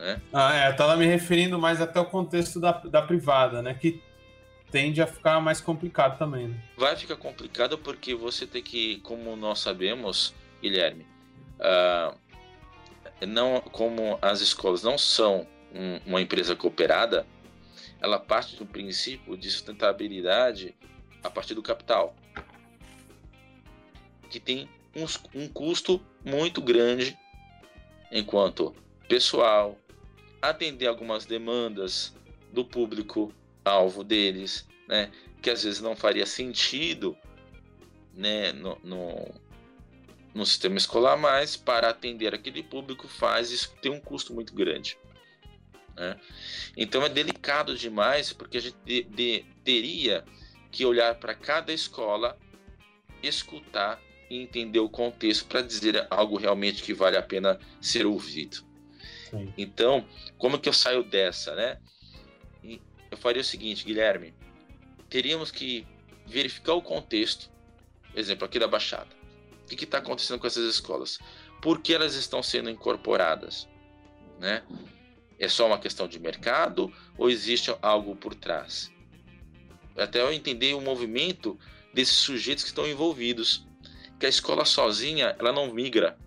[0.00, 0.20] Né?
[0.32, 3.74] Ah, é, eu tava me referindo mais até o contexto da, da privada, né?
[3.74, 4.02] Que
[4.70, 6.48] tende a ficar mais complicado também.
[6.48, 6.62] Né?
[6.76, 11.06] Vai ficar complicado porque você tem que, como nós sabemos, Guilherme,
[11.58, 12.16] uh,
[13.26, 17.26] não, como as escolas não são um, uma empresa cooperada,
[18.00, 20.74] ela parte do princípio de sustentabilidade
[21.22, 22.16] a partir do capital,
[24.30, 27.18] que tem uns, um custo muito grande
[28.10, 28.74] enquanto
[29.06, 29.76] pessoal,
[30.40, 32.14] atender algumas demandas
[32.52, 33.32] do público
[33.64, 35.10] alvo deles, né?
[35.40, 37.16] que às vezes não faria sentido
[38.14, 39.34] né, no, no,
[40.34, 44.98] no sistema escolar, mas para atender aquele público faz isso tem um custo muito grande.
[45.96, 46.18] Né?
[46.76, 50.24] Então é delicado demais porque a gente de, de, teria
[50.70, 52.38] que olhar para cada escola,
[53.22, 58.69] escutar e entender o contexto para dizer algo realmente que vale a pena ser ouvido.
[59.56, 60.06] Então,
[60.38, 61.78] como que eu saio dessa, né?
[63.10, 64.34] Eu faria o seguinte, Guilherme,
[65.08, 65.86] teríamos que
[66.26, 67.50] verificar o contexto,
[68.14, 69.08] exemplo aqui da Baixada.
[69.64, 71.18] O que está acontecendo com essas escolas?
[71.60, 73.68] Por que elas estão sendo incorporadas?
[74.38, 74.62] Né?
[75.38, 78.92] É só uma questão de mercado ou existe algo por trás?
[79.96, 81.58] Até eu entender o movimento
[81.92, 83.66] desses sujeitos que estão envolvidos.
[84.18, 86.18] Que a escola sozinha, ela não migra.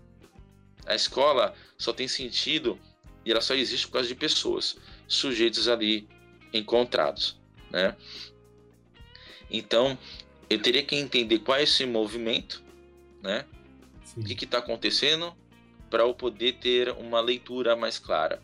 [0.86, 2.78] A escola só tem sentido
[3.24, 6.08] e ela só existe por causa de pessoas, sujeitos ali
[6.52, 7.36] encontrados,
[7.70, 7.96] né?
[9.50, 9.96] Então,
[10.48, 12.62] eu teria que entender qual é esse movimento,
[13.22, 13.44] né?
[14.04, 14.20] Sim.
[14.20, 15.34] O que está acontecendo
[15.90, 18.42] para eu poder ter uma leitura mais clara.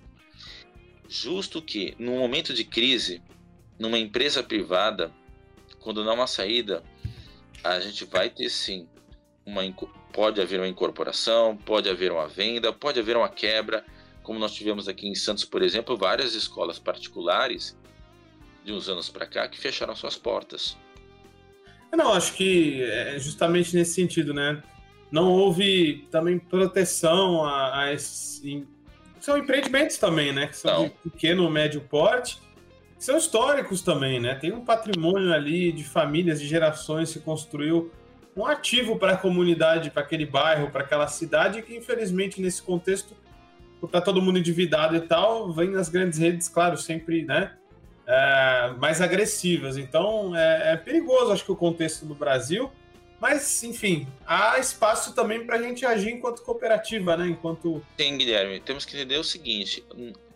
[1.09, 3.21] Justo que, num momento de crise,
[3.79, 5.13] numa empresa privada,
[5.81, 6.85] quando não há uma saída,
[7.65, 8.89] a gente vai ter sim
[9.45, 9.63] uma
[10.13, 13.85] pode haver uma incorporação, pode haver uma venda, pode haver uma quebra,
[14.31, 17.77] como nós tivemos aqui em Santos, por exemplo, várias escolas particulares
[18.65, 20.77] de uns anos para cá que fecharam suas portas.
[21.93, 24.63] Não, acho que é justamente nesse sentido, né?
[25.11, 28.41] Não houve também proteção a, a esses.
[29.19, 30.47] São empreendimentos também, né?
[30.47, 30.85] Que são Não.
[30.85, 32.41] de pequeno, médio porte,
[32.97, 34.37] que são históricos também, né?
[34.37, 37.91] Tem um patrimônio ali de famílias, de gerações que construiu
[38.37, 43.13] um ativo para a comunidade, para aquele bairro, para aquela cidade, que infelizmente nesse contexto,
[43.89, 47.53] tá todo mundo endividado e tal, vem nas grandes redes, claro, sempre, né?
[48.07, 49.77] É, mais agressivas.
[49.77, 52.71] Então é, é, perigoso, acho que o contexto do Brasil.
[53.21, 57.29] Mas, enfim, há espaço também para a gente agir enquanto cooperativa, né?
[57.29, 57.83] Enquanto.
[57.95, 59.85] Tem, Guilherme, temos que entender o seguinte: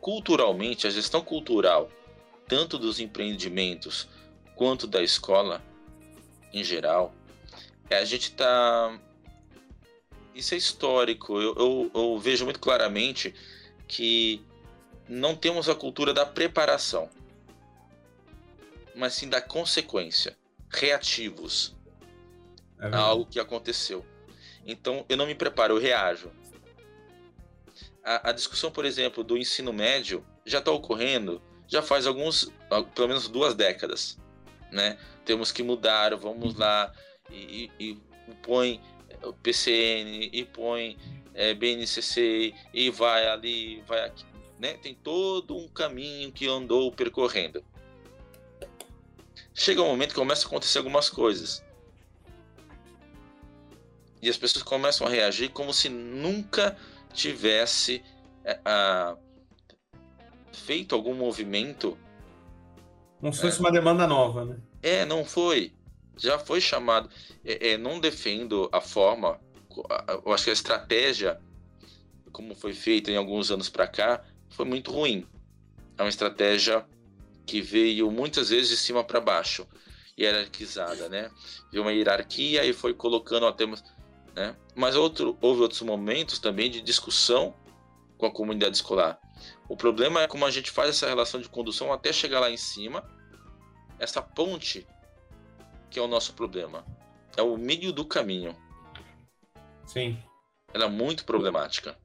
[0.01, 1.89] culturalmente, a gestão cultural,
[2.47, 4.07] tanto dos empreendimentos
[4.55, 5.63] quanto da escola
[6.53, 7.15] em geral,
[7.89, 8.99] é, a gente está.
[10.35, 11.41] Isso é histórico.
[11.41, 13.35] Eu, eu, eu vejo muito claramente
[13.87, 14.43] que
[15.09, 17.11] não temos a cultura da preparação
[18.95, 20.37] mas sim da consequência,
[20.71, 21.75] reativos
[22.79, 24.05] é a algo que aconteceu.
[24.65, 26.31] Então eu não me preparo, eu reajo.
[28.03, 32.53] A, a discussão, por exemplo, do ensino médio já está ocorrendo já faz alguns,
[32.95, 34.19] pelo menos duas décadas,
[34.71, 34.99] né?
[35.25, 36.93] Temos que mudar, vamos lá
[37.31, 38.81] e, e, e põe
[39.23, 40.97] o PCN e põe
[41.35, 44.25] é, BNCC e vai ali, vai aqui,
[44.59, 44.75] né?
[44.75, 47.63] Tem todo um caminho que andou percorrendo
[49.55, 51.65] chega um momento que começa a acontecer algumas coisas.
[54.21, 56.77] E as pessoas começam a reagir como se nunca
[57.13, 58.03] tivesse
[58.45, 59.17] é, a,
[60.53, 61.97] feito algum movimento.
[63.23, 64.59] Não fosse é, uma demanda nova, né?
[64.83, 65.73] É, não foi.
[66.17, 67.11] Já foi chamado.
[67.45, 69.41] É, é, não defendo a forma,
[70.25, 71.41] eu acho que a estratégia,
[72.33, 75.27] como foi feita em alguns anos para cá, foi muito ruim.
[75.99, 76.85] É uma estratégia
[77.47, 79.67] que veio muitas vezes de cima para baixo,
[80.19, 81.31] hierarquizada, né?
[81.71, 84.57] Veio uma hierarquia e foi colocando até, né?
[84.75, 87.55] Mas outro, houve outros momentos também de discussão
[88.17, 89.19] com a comunidade escolar.
[89.69, 92.57] O problema é como a gente faz essa relação de condução até chegar lá em
[92.57, 93.05] cima,
[93.99, 94.87] essa ponte
[95.95, 96.85] que é o nosso problema.
[97.37, 98.57] É o meio do caminho.
[99.87, 100.19] Sim.
[100.75, 101.97] Ela é muito problemática.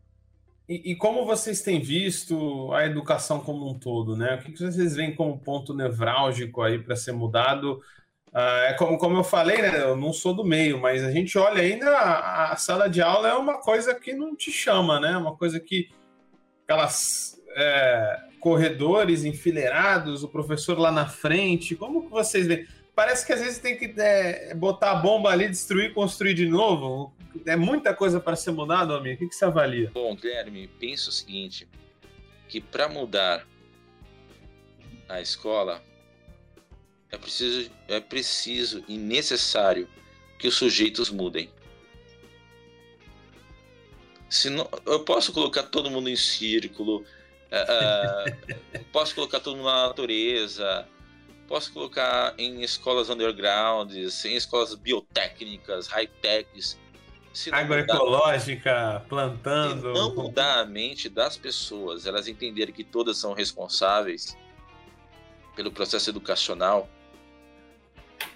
[0.68, 4.36] E, e, como vocês têm visto a educação como um todo, né?
[4.36, 7.82] O que vocês veem como ponto nevrálgico aí para ser mudado?
[8.32, 9.82] Ah, é como, como eu falei, né?
[9.82, 13.28] Eu não sou do meio, mas a gente olha ainda a, a sala de aula
[13.28, 15.18] é uma coisa que não te chama, né?
[15.18, 15.90] Uma coisa que
[16.64, 22.68] aquelas é, corredores enfileirados, o professor lá na frente, como que vocês veem?
[23.00, 27.14] Parece que às vezes tem que é, botar a bomba ali, destruir, construir de novo
[27.46, 29.16] é muita coisa para ser mudado, amigo.
[29.16, 29.90] O que, que você avalia?
[29.94, 31.66] Bom, Guilherme, penso o seguinte:
[32.50, 33.48] que para mudar
[35.08, 35.82] a escola
[37.10, 39.88] é preciso, é preciso e necessário
[40.38, 41.50] que os sujeitos mudem.
[44.30, 49.88] Se não, eu posso colocar todo mundo em círculo, uh, posso colocar todo mundo na
[49.88, 50.86] natureza,
[51.50, 56.80] posso colocar em escolas undergrounds, em escolas biotécnicas, high-techs,
[57.52, 59.96] agroecológica, plantando.
[59.96, 64.38] Se não mudar a mente das pessoas, elas entenderem que todas são responsáveis
[65.56, 66.88] pelo processo educacional,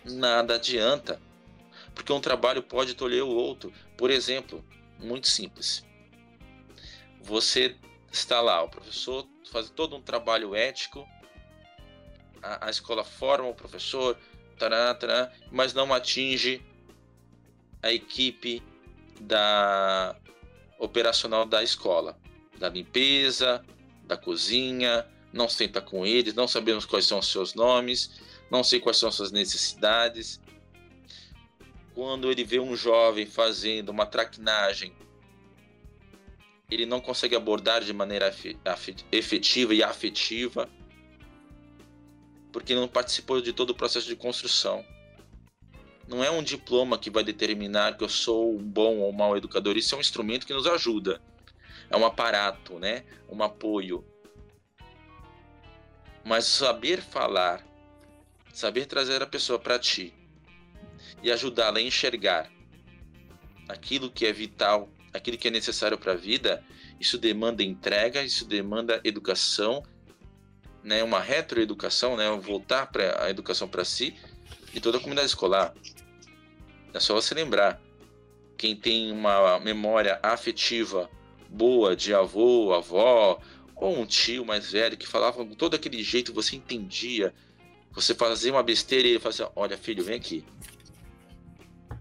[0.03, 1.21] nada adianta.
[1.93, 3.71] Porque um trabalho pode tolher o outro.
[3.95, 4.65] Por exemplo,
[4.99, 5.85] muito simples.
[7.21, 7.75] Você
[8.11, 11.07] está lá, o professor faz todo um trabalho ético,
[12.43, 14.17] a, a escola forma o professor,
[14.59, 16.61] tará, tará, mas não atinge
[17.81, 18.61] a equipe
[19.19, 20.15] da
[20.77, 22.17] operacional da escola,
[22.57, 23.63] da limpeza,
[24.05, 28.79] da cozinha, não senta com eles, não sabemos quais são os seus nomes, não sei
[28.79, 30.39] quais são as suas necessidades.
[31.95, 34.93] Quando ele vê um jovem fazendo uma traquinagem,
[36.69, 38.33] ele não consegue abordar de maneira
[39.11, 40.69] efetiva e afetiva,
[42.53, 44.85] porque não participou de todo o processo de construção.
[46.07, 49.75] Não é um diploma que vai determinar que eu sou um bom ou mau educador,
[49.75, 51.19] isso é um instrumento que nos ajuda.
[51.89, 53.03] É um aparato, né?
[53.27, 54.05] Um apoio.
[56.23, 57.65] Mas saber falar,
[58.53, 60.13] saber trazer a pessoa para ti
[61.23, 62.51] e ajudá-la a enxergar
[63.67, 66.63] aquilo que é vital, aquilo que é necessário para a vida,
[66.99, 69.83] isso demanda entrega, isso demanda educação,
[70.83, 74.15] né, uma retroeducação, né, voltar para a educação para si
[74.73, 75.73] e toda a comunidade escolar.
[76.93, 77.81] É só você lembrar.
[78.57, 81.09] Quem tem uma memória afetiva
[81.49, 83.41] boa de avô, avó,
[83.75, 87.33] ou um tio mais velho que falava com todo aquele jeito, você entendia.
[87.91, 90.45] Você fazia uma besteira e ele fazia: Olha, filho, vem aqui.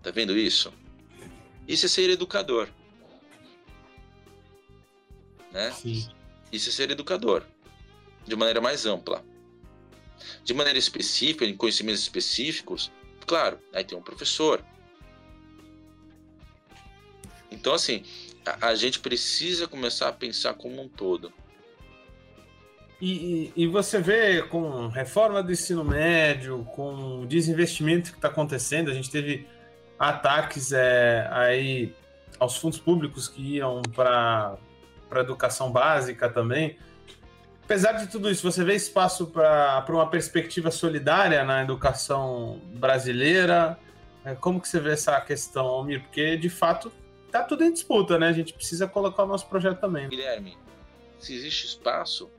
[0.03, 0.73] Tá vendo isso?
[1.67, 2.69] Isso é ser educador.
[5.53, 5.71] Né?
[5.73, 6.09] Sim.
[6.51, 7.45] Isso é ser educador.
[8.27, 9.25] De maneira mais ampla.
[10.45, 12.91] De maneira específica, em conhecimentos específicos,
[13.27, 14.65] claro, aí tem um professor.
[17.51, 18.03] Então, assim,
[18.47, 21.33] a, a gente precisa começar a pensar como um todo.
[23.05, 28.93] E, e, você vê com reforma do ensino médio, com o desinvestimento que está acontecendo,
[28.93, 29.45] a gente teve
[29.99, 31.93] ataques é, aí
[32.39, 34.57] aos fundos públicos que iam para
[35.11, 36.79] a educação básica também.
[37.73, 43.79] Apesar de tudo isso, você vê espaço para uma perspectiva solidária na educação brasileira?
[44.27, 46.03] É, como que você vê essa questão, Almir?
[46.03, 46.93] Porque, de fato,
[47.25, 48.29] está tudo em disputa, né?
[48.29, 50.07] A gente precisa colocar o nosso projeto também.
[50.07, 50.59] Guilherme,
[51.19, 52.31] se existe espaço,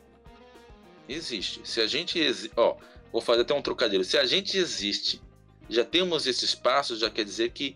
[1.09, 1.67] existe.
[1.67, 2.21] Se a gente.
[2.55, 2.75] Ó,
[3.11, 4.03] vou fazer até um trocadilho.
[4.03, 5.19] Se a gente existe,
[5.67, 7.75] já temos esse espaço, já quer dizer que.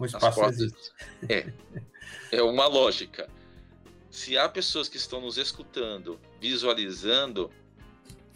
[0.00, 0.56] O espaço portas...
[0.58, 0.92] existe.
[1.28, 1.46] É.
[2.30, 3.26] É uma lógica.
[4.18, 7.52] Se há pessoas que estão nos escutando, visualizando,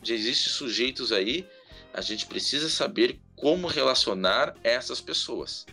[0.01, 1.45] já existem sujeitos aí,
[1.93, 5.67] a gente precisa saber como relacionar essas pessoas.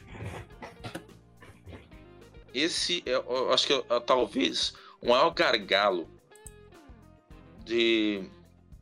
[2.52, 6.10] Esse é, eu acho que é, é, talvez o maior gargalo
[7.64, 8.24] de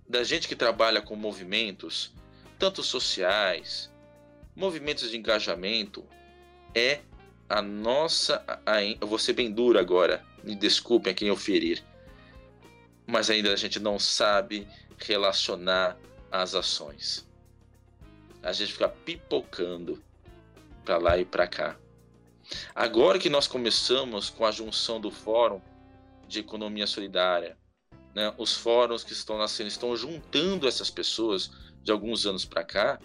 [0.07, 2.13] da gente que trabalha com movimentos,
[2.57, 3.91] tanto sociais,
[4.55, 6.05] movimentos de engajamento,
[6.73, 7.01] é
[7.49, 8.41] a nossa.
[8.65, 11.83] A, eu vou ser bem duro agora, me desculpem a quem eu ferir,
[13.05, 15.97] mas ainda a gente não sabe relacionar
[16.31, 17.27] as ações.
[18.43, 20.01] A gente fica pipocando
[20.83, 21.77] para lá e para cá.
[22.73, 25.61] Agora que nós começamos com a junção do Fórum
[26.27, 27.57] de Economia Solidária,
[28.15, 31.51] né, os fóruns que estão nascendo estão juntando essas pessoas
[31.83, 32.99] de alguns anos para cá,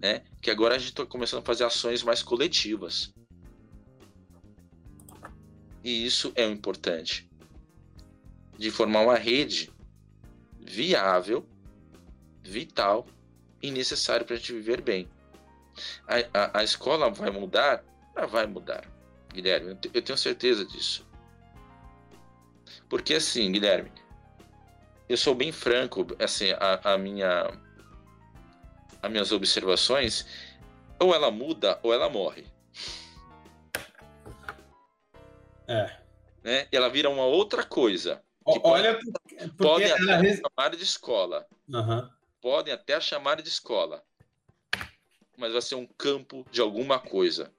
[0.00, 3.12] né, que agora a gente está começando a fazer ações mais coletivas.
[5.84, 7.30] E isso é o importante.
[8.58, 9.70] De formar uma rede
[10.58, 11.46] viável,
[12.42, 13.06] vital
[13.62, 15.08] e necessário para a gente viver bem.
[16.08, 17.84] A, a, a, escola vai mudar?
[18.16, 18.90] Ela vai mudar,
[19.32, 19.76] Guilherme.
[19.92, 21.06] Eu tenho certeza disso.
[22.88, 23.92] Porque assim, Guilherme,
[25.08, 27.50] eu sou bem franco, assim, a, a minha
[29.02, 30.24] as minhas observações,
[30.98, 32.46] ou ela muda ou ela morre.
[35.66, 35.90] É.
[36.42, 36.66] Né?
[36.70, 38.22] E ela vira uma outra coisa.
[38.46, 40.36] Que Olha, pode, podem até ela...
[40.36, 41.46] chamar de escola.
[41.68, 42.08] Uhum.
[42.40, 44.02] Podem até chamar de escola.
[45.36, 47.50] Mas vai ser um campo de alguma coisa.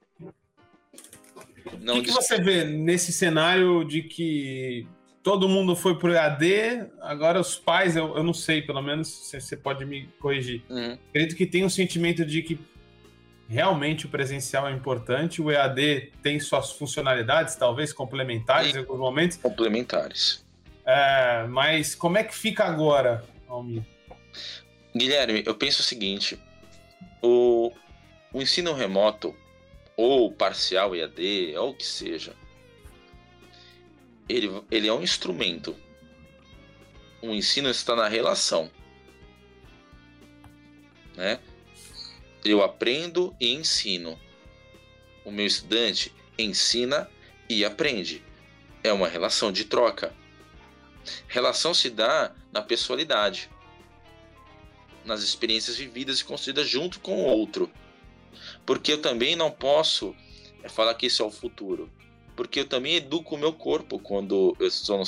[1.66, 4.86] O que, que você vê nesse cenário de que
[5.22, 9.56] todo mundo foi pro EAD, agora os pais, eu, eu não sei, pelo menos você
[9.56, 10.62] pode me corrigir.
[10.70, 10.96] Uhum.
[11.08, 12.56] Acredito que tem um sentimento de que
[13.48, 19.36] realmente o presencial é importante, o EAD tem suas funcionalidades, talvez complementares em alguns momentos.
[19.36, 20.44] Complementares.
[20.84, 23.82] É, mas como é que fica agora, Almir?
[24.94, 26.38] Guilherme, eu penso o seguinte:
[27.22, 27.72] o,
[28.32, 29.34] o ensino remoto,
[29.96, 32.34] ou parcial EAD, ou o que seja,
[34.28, 35.76] ele, ele é um instrumento.
[37.22, 38.70] O ensino está na relação.
[41.16, 41.40] Né?
[42.52, 44.18] Eu aprendo e ensino.
[45.24, 47.08] O meu estudante ensina
[47.48, 48.22] e aprende.
[48.82, 50.14] É uma relação de troca.
[51.28, 53.50] Relação se dá na pessoalidade,
[55.04, 57.70] nas experiências vividas e construídas junto com o outro.
[58.64, 60.14] Porque eu também não posso
[60.62, 61.90] é, falar que isso é o futuro.
[62.34, 65.02] Porque eu também educo o meu corpo quando eu estou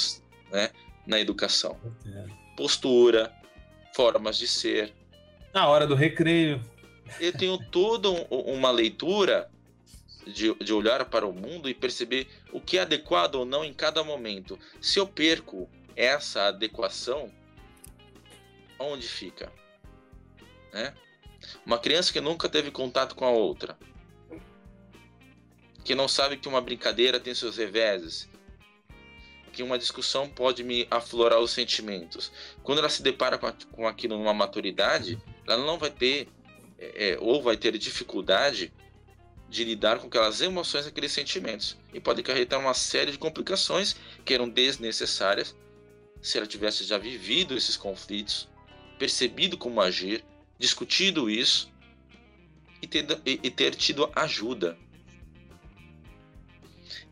[0.51, 0.71] né,
[1.07, 1.77] na educação.
[2.57, 3.33] Postura,
[3.95, 4.95] formas de ser.
[5.53, 6.63] Na hora do recreio.
[7.21, 9.51] Eu tenho toda uma leitura
[10.27, 13.73] de, de olhar para o mundo e perceber o que é adequado ou não em
[13.73, 14.59] cada momento.
[14.81, 17.33] Se eu perco essa adequação,
[18.79, 19.53] onde fica?
[20.73, 20.95] Né?
[21.65, 23.79] Uma criança que nunca teve contato com a outra,
[25.85, 28.29] que não sabe que uma brincadeira tem seus reveses,
[29.53, 32.31] que uma discussão pode me aflorar os sentimentos.
[32.63, 33.39] Quando ela se depara
[33.73, 36.29] com aquilo numa maturidade, ela não vai ter,
[36.79, 38.73] é, é, ou vai ter dificuldade
[39.49, 41.77] de lidar com aquelas emoções, aqueles sentimentos.
[41.93, 45.57] E pode acarretar uma série de complicações que eram desnecessárias
[46.21, 48.49] se ela tivesse já vivido esses conflitos,
[48.99, 50.25] percebido como agir,
[50.59, 51.71] discutido isso
[52.83, 54.77] e ter, e ter tido ajuda.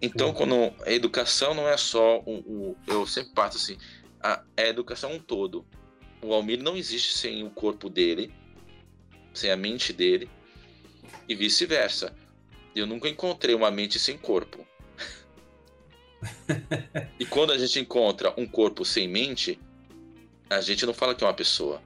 [0.01, 3.79] Então, quando a educação não é só o, o eu sempre parto assim,
[4.21, 5.67] a, a educação um todo.
[6.21, 8.33] O Almir não existe sem o corpo dele,
[9.37, 10.29] sem a mente dele
[11.29, 12.15] e vice-versa.
[12.75, 14.67] Eu nunca encontrei uma mente sem corpo.
[17.19, 19.59] e quando a gente encontra um corpo sem mente,
[20.49, 21.81] a gente não fala que é uma pessoa.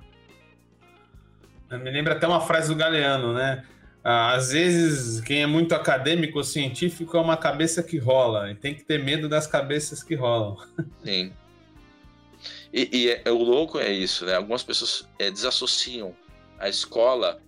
[1.70, 3.64] Me lembra até uma frase do Galeano, né?
[4.02, 8.54] Ah, às vezes, quem é muito acadêmico ou científico é uma cabeça que rola, e
[8.54, 10.56] tem que ter medo das cabeças que rolam.
[11.04, 11.32] Sim.
[12.72, 14.34] E, e é, é, o louco é isso, né?
[14.34, 16.14] Algumas pessoas é, desassociam
[16.60, 17.40] a escola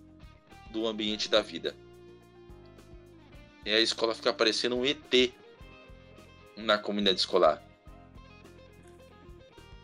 [0.71, 1.75] do ambiente da vida.
[3.63, 5.31] E a escola fica parecendo um ET
[6.57, 7.63] na comunidade escolar.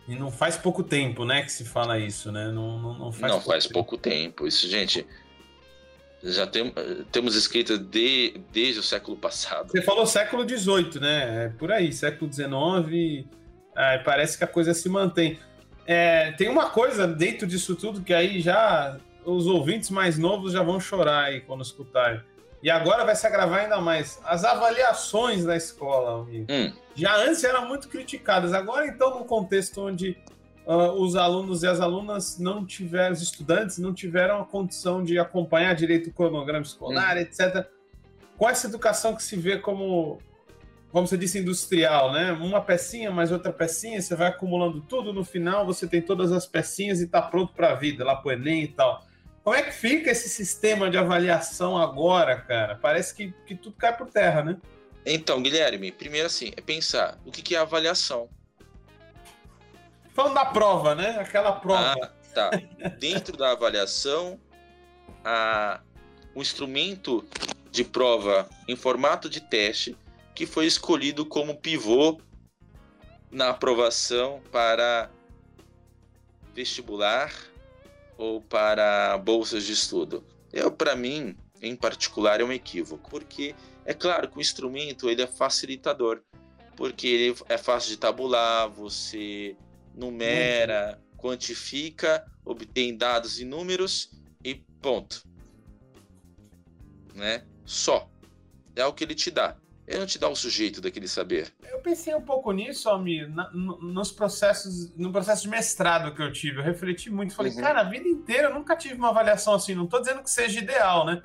[0.08, 2.48] E não faz pouco tempo, né, que se fala isso, né?
[2.48, 3.74] Não, não, não faz, não pouco, faz tempo.
[3.74, 4.48] pouco tempo.
[4.48, 5.06] Isso, gente,
[6.24, 6.74] já tem,
[7.12, 9.70] temos escrita de, desde o século passado.
[9.70, 11.46] Você falou século XVIII, né?
[11.46, 13.28] É por aí, século XIX.
[13.78, 15.40] É, parece que a coisa se mantém.
[15.86, 19.00] É, tem uma coisa dentro disso tudo que aí já
[19.36, 22.22] os ouvintes mais novos já vão chorar aí quando escutarem.
[22.62, 24.20] E agora vai se agravar ainda mais.
[24.26, 26.48] As avaliações da escola, amigo.
[26.50, 26.74] Hum.
[26.94, 28.54] Já antes eram muito criticadas.
[28.54, 30.18] Agora, então, no contexto onde
[30.66, 35.18] uh, os alunos e as alunas não tiveram, os estudantes não tiveram a condição de
[35.18, 37.22] acompanhar direito o cronograma escolar, hum.
[37.22, 37.66] etc.
[38.38, 40.20] Com essa educação que se vê como,
[40.92, 42.34] como você disse, industrial, né?
[42.34, 46.46] Uma pecinha mais outra pecinha, você vai acumulando tudo, no final você tem todas as
[46.46, 49.08] pecinhas e está pronto para a vida, lá para o Enem e tal.
[49.50, 52.76] Como é que fica esse sistema de avaliação agora, cara?
[52.76, 54.58] Parece que, que tudo cai por terra, né?
[55.04, 58.30] Então, Guilherme, primeiro assim, é pensar o que, que é avaliação.
[60.14, 61.18] Falando da prova, né?
[61.20, 61.96] Aquela prova.
[62.00, 62.52] Ah, tá.
[63.00, 64.40] Dentro da avaliação,
[65.26, 65.82] a,
[66.36, 67.28] o instrumento
[67.72, 69.98] de prova em formato de teste
[70.36, 72.22] que foi escolhido como pivô
[73.32, 75.10] na aprovação para
[76.54, 77.34] vestibular
[78.20, 80.26] ou para bolsas de estudo.
[80.52, 83.56] Eu, para mim, em particular, é um equívoco, porque
[83.86, 86.22] é claro que o instrumento ele é facilitador,
[86.76, 89.56] porque ele é fácil de tabular, você
[89.96, 94.12] numera, quantifica, obtém dados e números
[94.44, 95.24] e ponto.
[97.16, 97.46] Né?
[97.64, 98.10] Só.
[98.76, 99.56] É o que ele te dá.
[99.98, 101.52] Não te dá o sujeito daquele saber.
[101.72, 106.32] Eu pensei um pouco nisso, Almir, na, nos processos, no processo de mestrado que eu
[106.32, 106.60] tive.
[106.60, 107.62] Eu refleti muito, falei, uhum.
[107.62, 109.74] cara, a vida inteira eu nunca tive uma avaliação assim.
[109.74, 111.22] Não estou dizendo que seja ideal, né?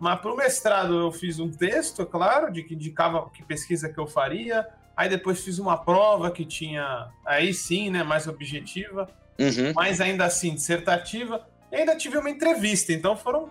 [0.00, 3.88] Mas para o mestrado eu fiz um texto, é claro, de que indicava que pesquisa
[3.88, 4.66] que eu faria.
[4.96, 9.08] Aí depois fiz uma prova que tinha, aí sim, né, mais objetiva,
[9.38, 9.72] uhum.
[9.74, 11.46] mas ainda assim dissertativa.
[11.70, 13.50] E ainda tive uma entrevista, então foram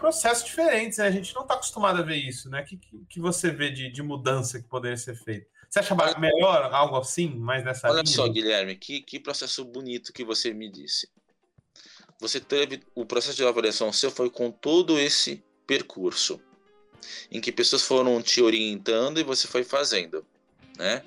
[0.00, 1.06] processos diferentes, né?
[1.06, 2.62] A gente não está acostumado a ver isso, né?
[2.62, 5.46] O que, que, você vê de, de mudança que poderia ser feito?
[5.68, 8.16] Você acha melhor algo assim, mais nessa Olha linha?
[8.16, 11.08] só, Guilherme, que, que processo bonito que você me disse.
[12.18, 16.40] Você teve o processo de avaliação seu foi com todo esse percurso
[17.30, 20.24] em que pessoas foram te orientando e você foi fazendo,
[20.76, 21.04] né?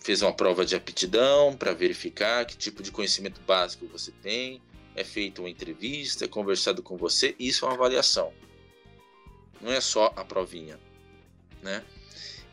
[0.00, 4.60] Fez uma prova de aptidão para verificar que tipo de conhecimento básico você tem,
[4.94, 8.32] é feita uma entrevista, é conversado com você, isso é uma avaliação.
[9.60, 10.78] Não é só a provinha,
[11.62, 11.82] né?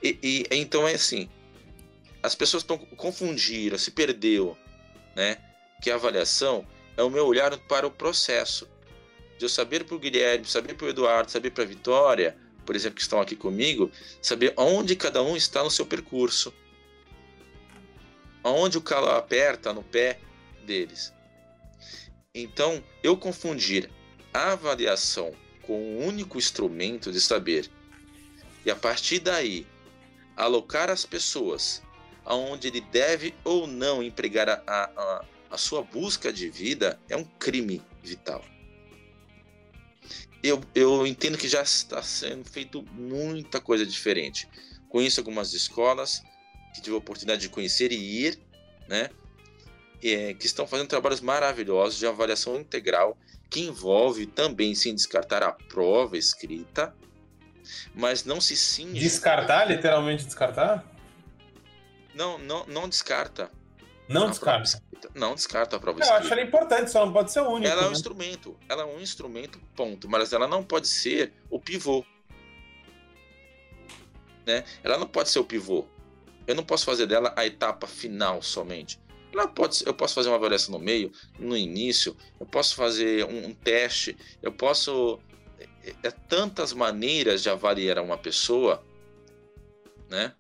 [0.02, 1.30] E, e então é assim,
[2.22, 4.58] as pessoas estão confundiram, se perdeu,
[5.16, 5.38] né?
[5.82, 6.66] Que a avaliação
[6.96, 8.68] é o meu olhar para o processo.
[9.38, 12.76] de eu saber para o Guilherme, saber para o Eduardo, saber para a Vitória, por
[12.76, 13.90] exemplo, que estão aqui comigo,
[14.22, 16.54] saber onde cada um está no seu percurso.
[18.44, 20.20] Onde o calo aperta no pé
[20.66, 21.14] deles.
[22.34, 23.90] Então, eu confundir
[24.32, 27.70] a avaliação com um único instrumento de saber
[28.66, 29.66] e a partir daí
[30.36, 31.82] alocar as pessoas
[32.24, 37.24] aonde ele deve ou não empregar a, a, a sua busca de vida é um
[37.24, 38.46] crime vital.
[40.44, 44.48] Eu, eu entendo que já está sendo feito muita coisa diferente.
[44.88, 46.22] Conheço algumas escolas
[46.74, 48.40] que tive a oportunidade de conhecer e ir,
[48.88, 49.10] né?
[50.02, 53.18] É, que estão fazendo trabalhos maravilhosos de avaliação integral,
[53.50, 56.96] que envolve também, sem descartar a prova escrita,
[57.94, 59.00] mas não se cinge.
[59.00, 60.86] Descartar, literalmente descartar?
[62.14, 63.52] Não, não, não descarta.
[64.08, 64.82] Não descarta.
[65.14, 67.72] Não descarta a prova Eu acho ela importante, só não pode ser o único.
[67.72, 67.94] Ela é um né?
[67.94, 68.58] instrumento.
[68.68, 70.10] Ela é um instrumento, ponto.
[70.10, 72.04] Mas ela não pode ser o pivô.
[74.46, 74.64] Né?
[74.84, 75.86] Ela não pode ser o pivô.
[76.48, 79.00] Eu não posso fazer dela a etapa final somente.
[79.32, 83.48] Ela pode, eu posso fazer uma avaliação no meio, no início, eu posso fazer um,
[83.48, 85.20] um teste, eu posso.
[85.84, 88.84] É, é tantas maneiras de avaliar uma pessoa,
[90.10, 90.34] né?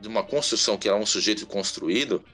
[0.00, 2.24] de uma construção que é um sujeito construído,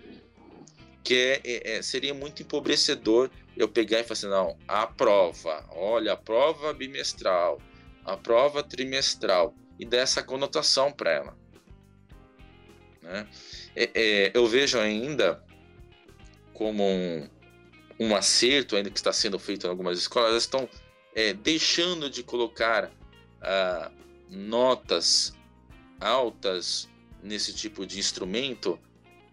[1.02, 5.64] que é, é, é, seria muito empobrecedor eu pegar e falar assim, não, a prova,
[5.70, 7.60] olha, a prova bimestral,
[8.04, 11.43] a prova trimestral, e dar essa conotação para ela.
[13.05, 13.26] Né?
[13.76, 15.44] É, é, eu vejo ainda
[16.55, 17.28] como um,
[18.00, 20.68] um, acerto ainda que está sendo feito em algumas escolas, elas estão
[21.14, 22.90] é, deixando de colocar
[23.42, 23.90] ah,
[24.30, 25.34] notas
[26.00, 26.88] altas
[27.22, 28.78] nesse tipo de instrumento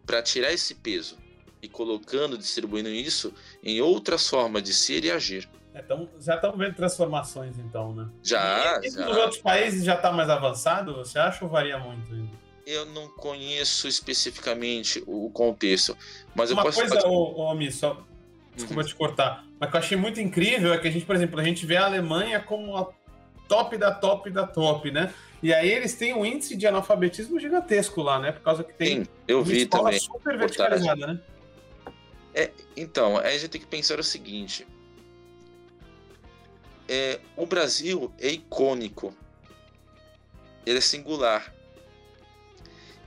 [0.06, 1.18] para tirar esse peso
[1.62, 5.48] e colocando, distribuindo isso em outras formas de ser e agir.
[5.74, 8.10] É, tamo, já estamos vendo transformações, então, né?
[8.22, 8.82] Já.
[8.84, 9.06] E, já.
[9.06, 10.96] nos outros países já está mais avançado?
[10.96, 12.41] Você acha ou varia muito ainda?
[12.66, 15.98] Eu não conheço especificamente o contexto,
[16.36, 16.80] mas Uma eu posso.
[16.80, 17.08] coisa, fazer...
[17.08, 18.06] ô, ô, Ami, só.
[18.56, 18.88] Desculpa uhum.
[18.88, 19.46] te cortar.
[19.60, 21.66] Mas o que eu achei muito incrível é que a gente, por exemplo, a gente
[21.66, 22.92] vê a Alemanha como a
[23.48, 25.14] top da top da top, né?
[25.42, 28.32] E aí eles têm um índice de analfabetismo gigantesco lá, né?
[28.32, 30.00] Por causa que tem Sim, eu uma vi escola também.
[30.00, 31.20] super verticalizada, né?
[32.34, 34.68] É, então, aí a gente tem que pensar o seguinte.
[36.88, 39.16] É, o Brasil é icônico.
[40.66, 41.54] Ele é singular.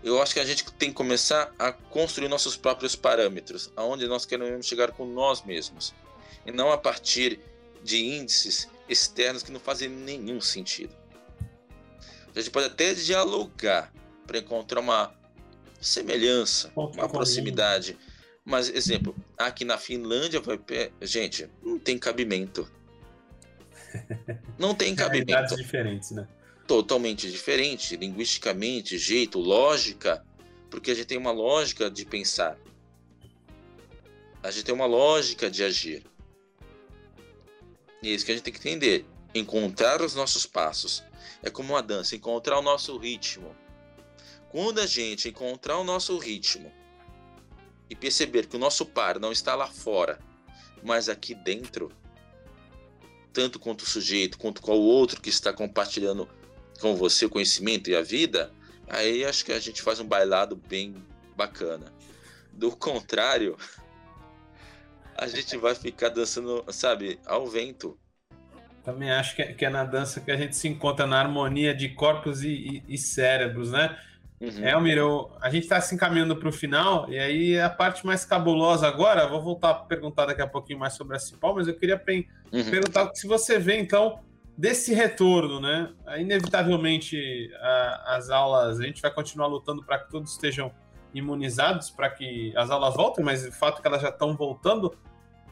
[0.05, 4.27] Eu acho que a gente tem que começar a construir nossos próprios parâmetros, aonde nós
[4.27, 5.95] queremos chegar com nós mesmos,
[6.45, 7.41] e não a partir
[7.83, 10.95] de índices externos que não fazem nenhum sentido.
[12.37, 13.91] A gente pode até dialogar
[14.27, 15.15] para encontrar uma
[15.81, 17.97] semelhança, uma proximidade.
[18.45, 20.43] Mas, exemplo, aqui na Finlândia,
[21.01, 22.71] gente, não tem cabimento.
[24.59, 25.55] Não tem cabimento.
[25.55, 26.27] diferentes, né?
[26.67, 30.25] Totalmente diferente, linguisticamente, jeito, lógica,
[30.71, 32.59] porque a gente tem uma lógica de pensar.
[34.43, 36.05] A gente tem uma lógica de agir.
[38.03, 39.07] E é isso que a gente tem que entender.
[39.35, 41.03] Encontrar os nossos passos.
[41.43, 43.55] É como uma dança, encontrar o nosso ritmo.
[44.51, 46.73] Quando a gente encontrar o nosso ritmo
[47.91, 50.19] e perceber que o nosso par não está lá fora,
[50.83, 51.91] mas aqui dentro,
[53.33, 56.29] tanto quanto o sujeito, quanto qual outro que está compartilhando
[56.81, 58.51] com você o conhecimento e a vida,
[58.89, 60.95] aí acho que a gente faz um bailado bem
[61.37, 61.93] bacana.
[62.53, 63.57] Do contrário,
[65.17, 67.99] a gente vai ficar dançando, sabe, ao vento.
[68.85, 71.75] Também acho que é, que é na dança que a gente se encontra na harmonia
[71.75, 73.99] de corpos e, e, e cérebros, né?
[74.41, 74.67] Uhum.
[74.67, 78.25] Elmir, eu, a gente está se encaminhando para o final, e aí a parte mais
[78.25, 81.75] cabulosa agora, vou voltar a perguntar daqui a pouquinho mais sobre a Cipal, mas eu
[81.75, 82.71] queria uhum.
[82.71, 84.19] perguntar se você vê, então,
[84.57, 85.93] desse retorno, né?
[86.19, 90.73] Inevitavelmente, a, as aulas, a gente vai continuar lutando para que todos estejam
[91.13, 94.97] imunizados, para que as aulas voltem, mas o fato é que elas já estão voltando.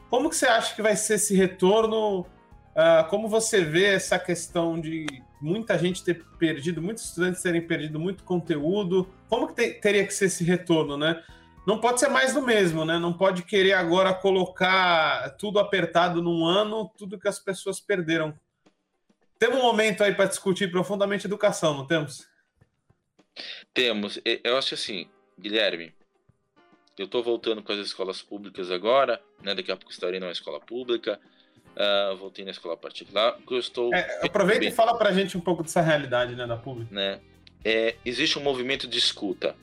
[0.09, 2.21] Como que você acha que vai ser esse retorno?
[2.21, 5.05] Uh, como você vê essa questão de
[5.41, 9.07] muita gente ter perdido, muitos estudantes terem perdido muito conteúdo?
[9.29, 11.21] Como que te, teria que ser esse retorno, né?
[11.65, 12.99] Não pode ser mais do mesmo, né?
[12.99, 18.33] Não pode querer agora colocar tudo apertado num ano, tudo que as pessoas perderam.
[19.63, 22.27] Momento aí para discutir profundamente educação, não temos?
[23.73, 24.19] Temos.
[24.43, 25.07] Eu acho assim,
[25.39, 25.93] Guilherme,
[26.97, 29.55] eu estou voltando com as escolas públicas agora, né?
[29.55, 31.17] Daqui a pouco estarei numa escola pública.
[31.75, 33.93] Uh, voltei na escola particular, eu estou.
[33.95, 36.93] É, aproveita bem, e fala pra gente um pouco dessa realidade né, da pública.
[36.93, 37.21] Né?
[37.63, 39.55] É, existe um movimento de escuta.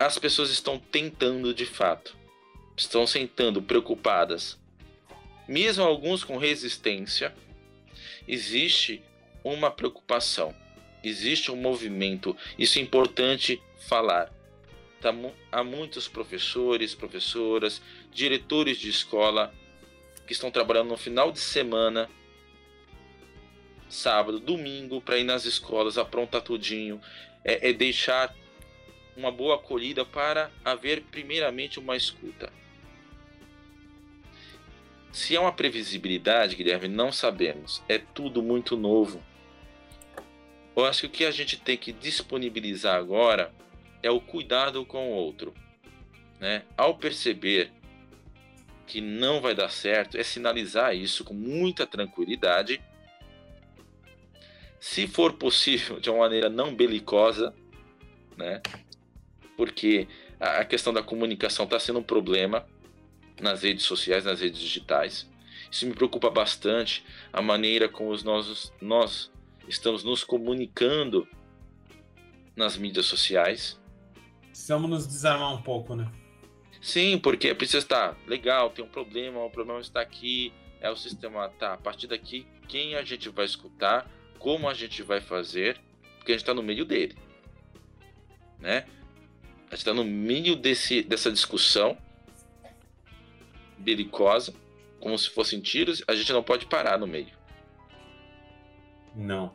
[0.00, 2.16] As pessoas estão tentando de fato,
[2.76, 4.58] estão sentando preocupadas
[5.48, 7.34] mesmo alguns com resistência,
[8.28, 9.02] existe
[9.42, 10.54] uma preocupação,
[11.02, 12.36] existe um movimento.
[12.58, 14.32] Isso é importante falar.
[15.00, 15.14] Tá,
[15.52, 17.80] há muitos professores, professoras,
[18.12, 19.54] diretores de escola
[20.26, 22.10] que estão trabalhando no final de semana,
[23.88, 27.00] sábado, domingo, para ir nas escolas, aprontar tudinho,
[27.44, 28.34] é, é deixar
[29.16, 32.52] uma boa acolhida para haver primeiramente uma escuta.
[35.12, 37.82] Se há uma previsibilidade, Guilherme, não sabemos.
[37.88, 39.22] É tudo muito novo.
[40.76, 43.52] Eu acho que o que a gente tem que disponibilizar agora
[44.02, 45.52] é o cuidado com o outro.
[46.38, 46.62] Né?
[46.76, 47.72] Ao perceber
[48.86, 52.80] que não vai dar certo, é sinalizar isso com muita tranquilidade.
[54.78, 57.52] Se for possível, de uma maneira não belicosa,
[58.36, 58.62] né?
[59.56, 60.06] porque
[60.38, 62.64] a questão da comunicação está sendo um problema
[63.40, 65.28] nas redes sociais, nas redes digitais.
[65.70, 69.30] Isso me preocupa bastante, a maneira como os nós, nós
[69.68, 71.28] estamos nos comunicando
[72.56, 73.78] nas mídias sociais.
[74.46, 76.10] Precisamos nos desarmar um pouco, né?
[76.80, 81.48] Sim, porque precisa estar legal, tem um problema, o problema está aqui, é o sistema
[81.50, 81.74] tá.
[81.74, 85.78] A partir daqui, quem a gente vai escutar, como a gente vai fazer,
[86.16, 87.16] porque a gente está no meio dele,
[88.58, 88.86] né?
[89.66, 91.98] A gente está no meio desse, dessa discussão
[93.78, 94.54] belicosa,
[95.00, 97.28] como se fossem tiros, a gente não pode parar no meio.
[99.14, 99.52] Não.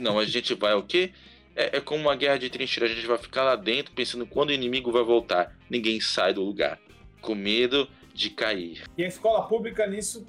[0.00, 1.12] Não, a gente vai o quê?
[1.54, 4.50] É, é como uma guerra de trincheira, a gente vai ficar lá dentro pensando quando
[4.50, 5.56] o inimigo vai voltar.
[5.68, 6.78] Ninguém sai do lugar,
[7.20, 8.84] com medo de cair.
[8.96, 10.26] E a escola pública nisso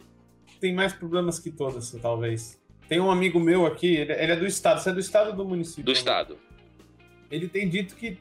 [0.59, 2.59] tem mais problemas que todas, talvez.
[2.87, 4.81] Tem um amigo meu aqui, ele, é do estado.
[4.81, 5.83] Você é do estado ou do município?
[5.83, 6.37] Do estado.
[7.29, 8.17] Ele tem dito que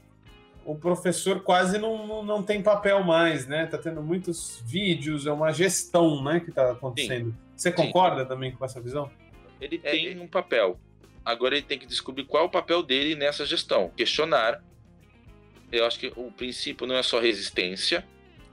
[0.69, 3.65] o professor quase não, não, tem papel mais, né?
[3.65, 7.31] Tá tendo muitos vídeos, é uma gestão, né, que tá acontecendo.
[7.31, 7.37] Sim.
[7.57, 8.29] Você concorda Sim.
[8.29, 9.11] também com essa visão?
[9.59, 10.79] Ele é, tem um papel.
[11.25, 13.91] Agora ele tem que descobrir qual é o papel dele nessa gestão.
[13.97, 14.63] Questionar.
[15.73, 18.07] Eu acho que o princípio não é só resistência,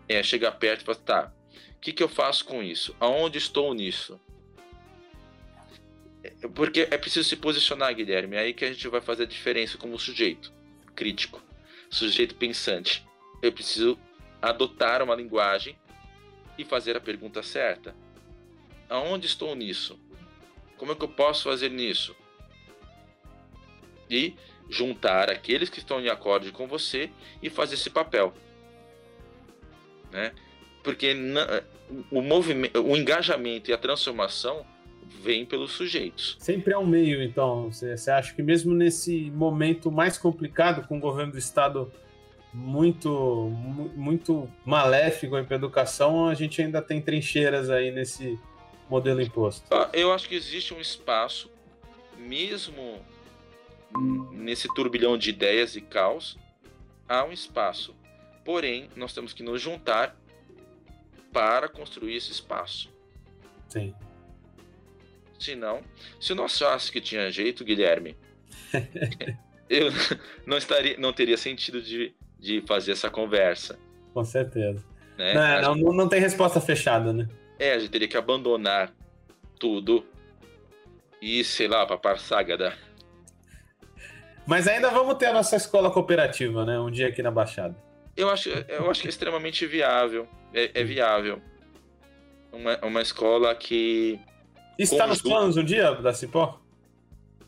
[0.08, 1.34] é chegar perto e falar, tá,
[1.76, 2.96] o que, que eu faço com isso?
[2.98, 4.18] Aonde estou nisso?
[6.24, 8.38] É, porque é preciso se posicionar, Guilherme.
[8.38, 10.54] É aí que a gente vai fazer a diferença como sujeito
[10.96, 11.45] crítico
[11.96, 13.06] sujeito pensante.
[13.42, 13.98] Eu preciso
[14.42, 15.78] adotar uma linguagem
[16.58, 17.96] e fazer a pergunta certa.
[18.90, 20.00] Aonde estou nisso?
[20.78, 22.16] Como é que eu posso fazer nisso?
[24.10, 24.36] E
[24.70, 27.10] juntar aqueles que estão em acorde com você
[27.42, 28.34] e fazer esse papel.
[30.12, 30.34] Né?
[30.84, 31.16] Porque
[32.12, 34.66] o movimento, o engajamento e a transformação
[35.22, 36.38] vem pelos sujeitos.
[36.40, 37.72] Sempre é um meio, então.
[37.72, 41.92] Você, você acha que mesmo nesse momento mais complicado, com o governo do Estado
[42.54, 43.50] muito,
[43.96, 48.40] muito maléfico para a educação, a gente ainda tem trincheiras aí nesse
[48.90, 49.66] modelo imposto?
[49.72, 51.52] Ah, eu acho que existe um espaço,
[52.18, 53.02] mesmo
[54.32, 56.38] nesse turbilhão de ideias e caos,
[57.08, 57.96] há um espaço.
[58.44, 60.16] Porém, nós temos que nos juntar
[61.32, 62.90] para construir esse espaço.
[63.68, 63.94] Sim.
[65.40, 65.82] Se não,
[66.20, 68.16] se não achasse que tinha jeito, Guilherme,
[69.70, 69.90] eu
[70.46, 73.78] não estaria, não teria sentido de, de fazer essa conversa.
[74.14, 74.84] Com certeza.
[75.18, 75.62] Né?
[75.62, 77.28] Não, não, não tem resposta fechada, né?
[77.58, 78.94] É, a gente teria que abandonar
[79.60, 80.06] tudo
[81.22, 82.74] e, sei lá, para a saga da.
[84.46, 86.80] Mas ainda vamos ter a nossa escola cooperativa, né?
[86.80, 87.76] Um dia aqui na Baixada.
[88.16, 90.28] Eu acho, eu acho que é extremamente viável.
[90.54, 91.42] É, é viável.
[92.52, 94.20] Uma, uma escola que
[94.78, 96.60] Está nos planos um dia da Cipó?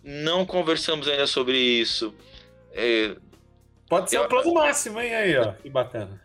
[0.04, 2.14] Não conversamos ainda sobre isso.
[2.72, 3.16] É...
[3.90, 4.24] Pode ser Eu...
[4.24, 5.14] o plano máximo, hein?
[5.14, 5.54] Aí, ó.
[5.62, 6.22] Que bacana.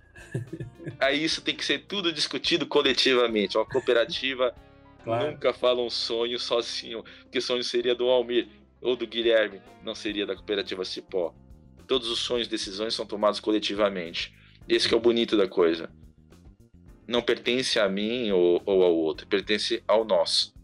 [1.01, 3.57] Aí isso tem que ser tudo discutido coletivamente.
[3.57, 4.55] Uma cooperativa
[5.03, 5.33] claro.
[5.33, 8.49] nunca fala um sonho sozinho, porque sonho seria do Almir
[8.81, 11.35] ou do Guilherme, não seria da cooperativa Cipó.
[11.87, 14.35] Todos os sonhos e decisões são tomados coletivamente.
[14.69, 15.91] Esse é o bonito da coisa.
[17.07, 20.55] Não pertence a mim ou, ou ao outro, pertence ao nosso.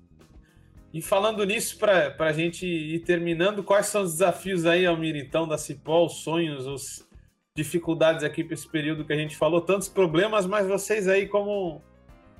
[0.92, 5.46] E falando nisso, para a gente ir terminando, quais são os desafios aí, Almir, então,
[5.46, 7.06] da Cipó, os sonhos, as
[7.54, 11.82] dificuldades aqui para esse período que a gente falou, tantos problemas, mas vocês aí como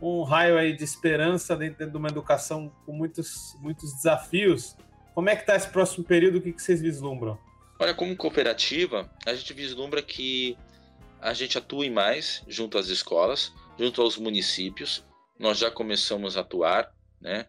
[0.00, 4.76] um raio aí de esperança dentro de uma educação com muitos, muitos desafios.
[5.14, 6.38] Como é que está esse próximo período?
[6.38, 7.38] O que, que vocês vislumbram?
[7.80, 10.56] Olha, como cooperativa, a gente vislumbra que
[11.20, 15.04] a gente atue mais junto às escolas, junto aos municípios.
[15.38, 17.46] Nós já começamos a atuar, né?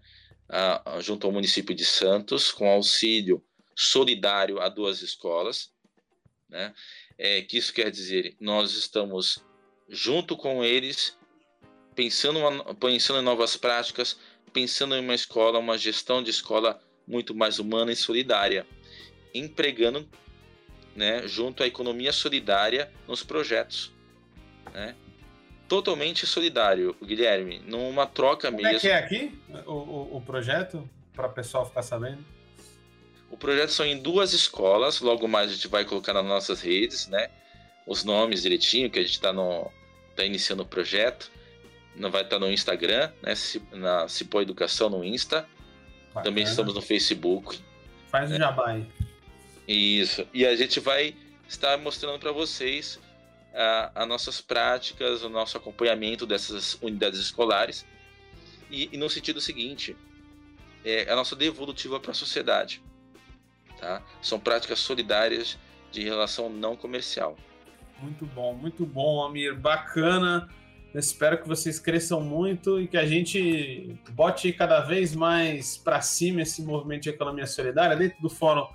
[1.01, 3.43] Junto ao município de Santos, com auxílio
[3.75, 5.71] solidário a duas escolas.
[6.49, 6.73] Né?
[7.17, 9.43] É, que isso quer dizer, nós estamos
[9.87, 11.17] junto com eles
[11.95, 14.17] pensando, uma, pensando em novas práticas,
[14.53, 18.65] pensando em uma escola, uma gestão de escola muito mais humana e solidária,
[19.33, 20.09] empregando
[20.95, 23.91] né, junto à economia solidária nos projetos.
[24.73, 24.95] Né?
[25.69, 28.77] Totalmente solidário, Guilherme, numa troca Como mesmo.
[28.77, 32.25] é que é aqui o, o, o projeto, para o pessoal ficar sabendo?
[33.29, 37.07] O projeto são em duas escolas, logo mais a gente vai colocar nas nossas redes,
[37.07, 37.29] né?
[37.85, 39.31] Os nomes direitinho, que a gente está
[40.15, 41.31] tá iniciando o projeto.
[41.95, 43.33] Não vai estar tá no Instagram, né?
[43.73, 45.47] Na Cipó Educação no Insta.
[46.07, 46.23] Bacana.
[46.23, 47.59] Também estamos no Facebook.
[48.09, 48.39] Faz o né?
[48.39, 48.87] jabá aí.
[49.67, 50.25] Isso.
[50.33, 51.15] E a gente vai
[51.47, 52.99] estar mostrando para vocês
[53.53, 57.85] as nossas práticas, o nosso acompanhamento dessas unidades escolares.
[58.69, 59.95] E, e no sentido seguinte,
[60.85, 62.81] é a nossa devolutiva para a sociedade.
[63.79, 64.01] Tá?
[64.21, 65.57] São práticas solidárias
[65.91, 67.35] de relação não comercial.
[68.01, 69.55] Muito bom, muito bom, Amir.
[69.55, 70.47] Bacana.
[70.93, 76.41] Espero que vocês cresçam muito e que a gente bote cada vez mais para cima
[76.41, 78.67] esse movimento de economia solidária dentro do Fórum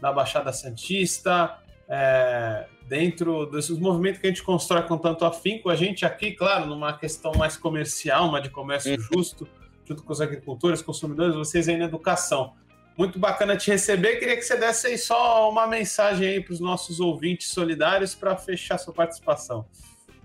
[0.00, 1.58] da Baixada Santista,
[1.90, 5.68] é, dentro desses movimentos que a gente constrói com tanto afinco.
[5.68, 9.08] A gente aqui, claro, numa questão mais comercial, uma de comércio uhum.
[9.12, 9.48] justo,
[9.84, 12.54] junto com os agricultores, consumidores, vocês aí na educação.
[12.96, 14.16] Muito bacana te receber.
[14.16, 18.36] Queria que você desse aí só uma mensagem aí para os nossos ouvintes solidários para
[18.36, 19.66] fechar sua participação.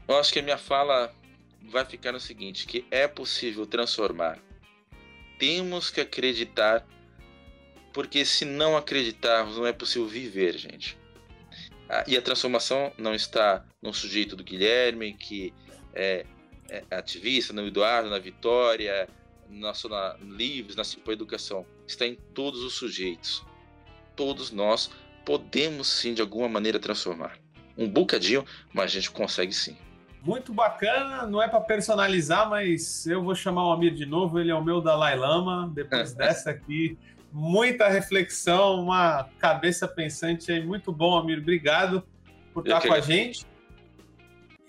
[0.08, 1.12] Eu acho que a minha fala
[1.72, 4.38] vai ficar no seguinte, que é possível transformar.
[5.40, 6.86] Temos que acreditar,
[7.92, 10.98] porque se não acreditarmos, não é possível viver, gente.
[11.90, 15.54] Ah, e a transformação não está no sujeito do Guilherme, que
[15.94, 16.26] é,
[16.70, 19.08] é ativista, no Eduardo, na Vitória,
[19.50, 23.46] na Sona Livres, na Cipo Educação, está em todos os sujeitos.
[24.16, 24.90] Todos nós
[25.24, 27.38] podemos sim, de alguma maneira, transformar.
[27.78, 29.78] Um bocadinho, mas a gente consegue sim.
[30.24, 34.50] Muito bacana, não é para personalizar, mas eu vou chamar o Amir de novo, ele
[34.50, 35.72] é o meu Dalai Lama.
[35.74, 36.98] Depois dessa aqui,
[37.36, 40.66] muita reflexão, uma cabeça pensante aí.
[40.66, 41.40] Muito bom, Amir.
[41.40, 42.02] Obrigado
[42.54, 43.46] por estar com a gente.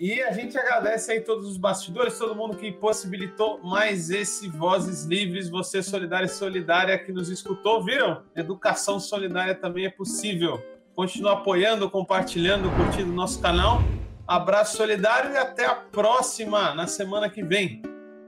[0.01, 5.05] E a gente agradece aí todos os bastidores, todo mundo que possibilitou mais esse Vozes
[5.05, 8.23] Livres, você solidária e solidária que nos escutou, viram?
[8.35, 10.61] Educação solidária também é possível.
[10.95, 13.81] Continua apoiando, compartilhando, curtindo o nosso canal.
[14.27, 17.81] Abraço solidário e até a próxima, na semana que vem.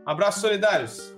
[0.07, 1.15] Abraço solidários.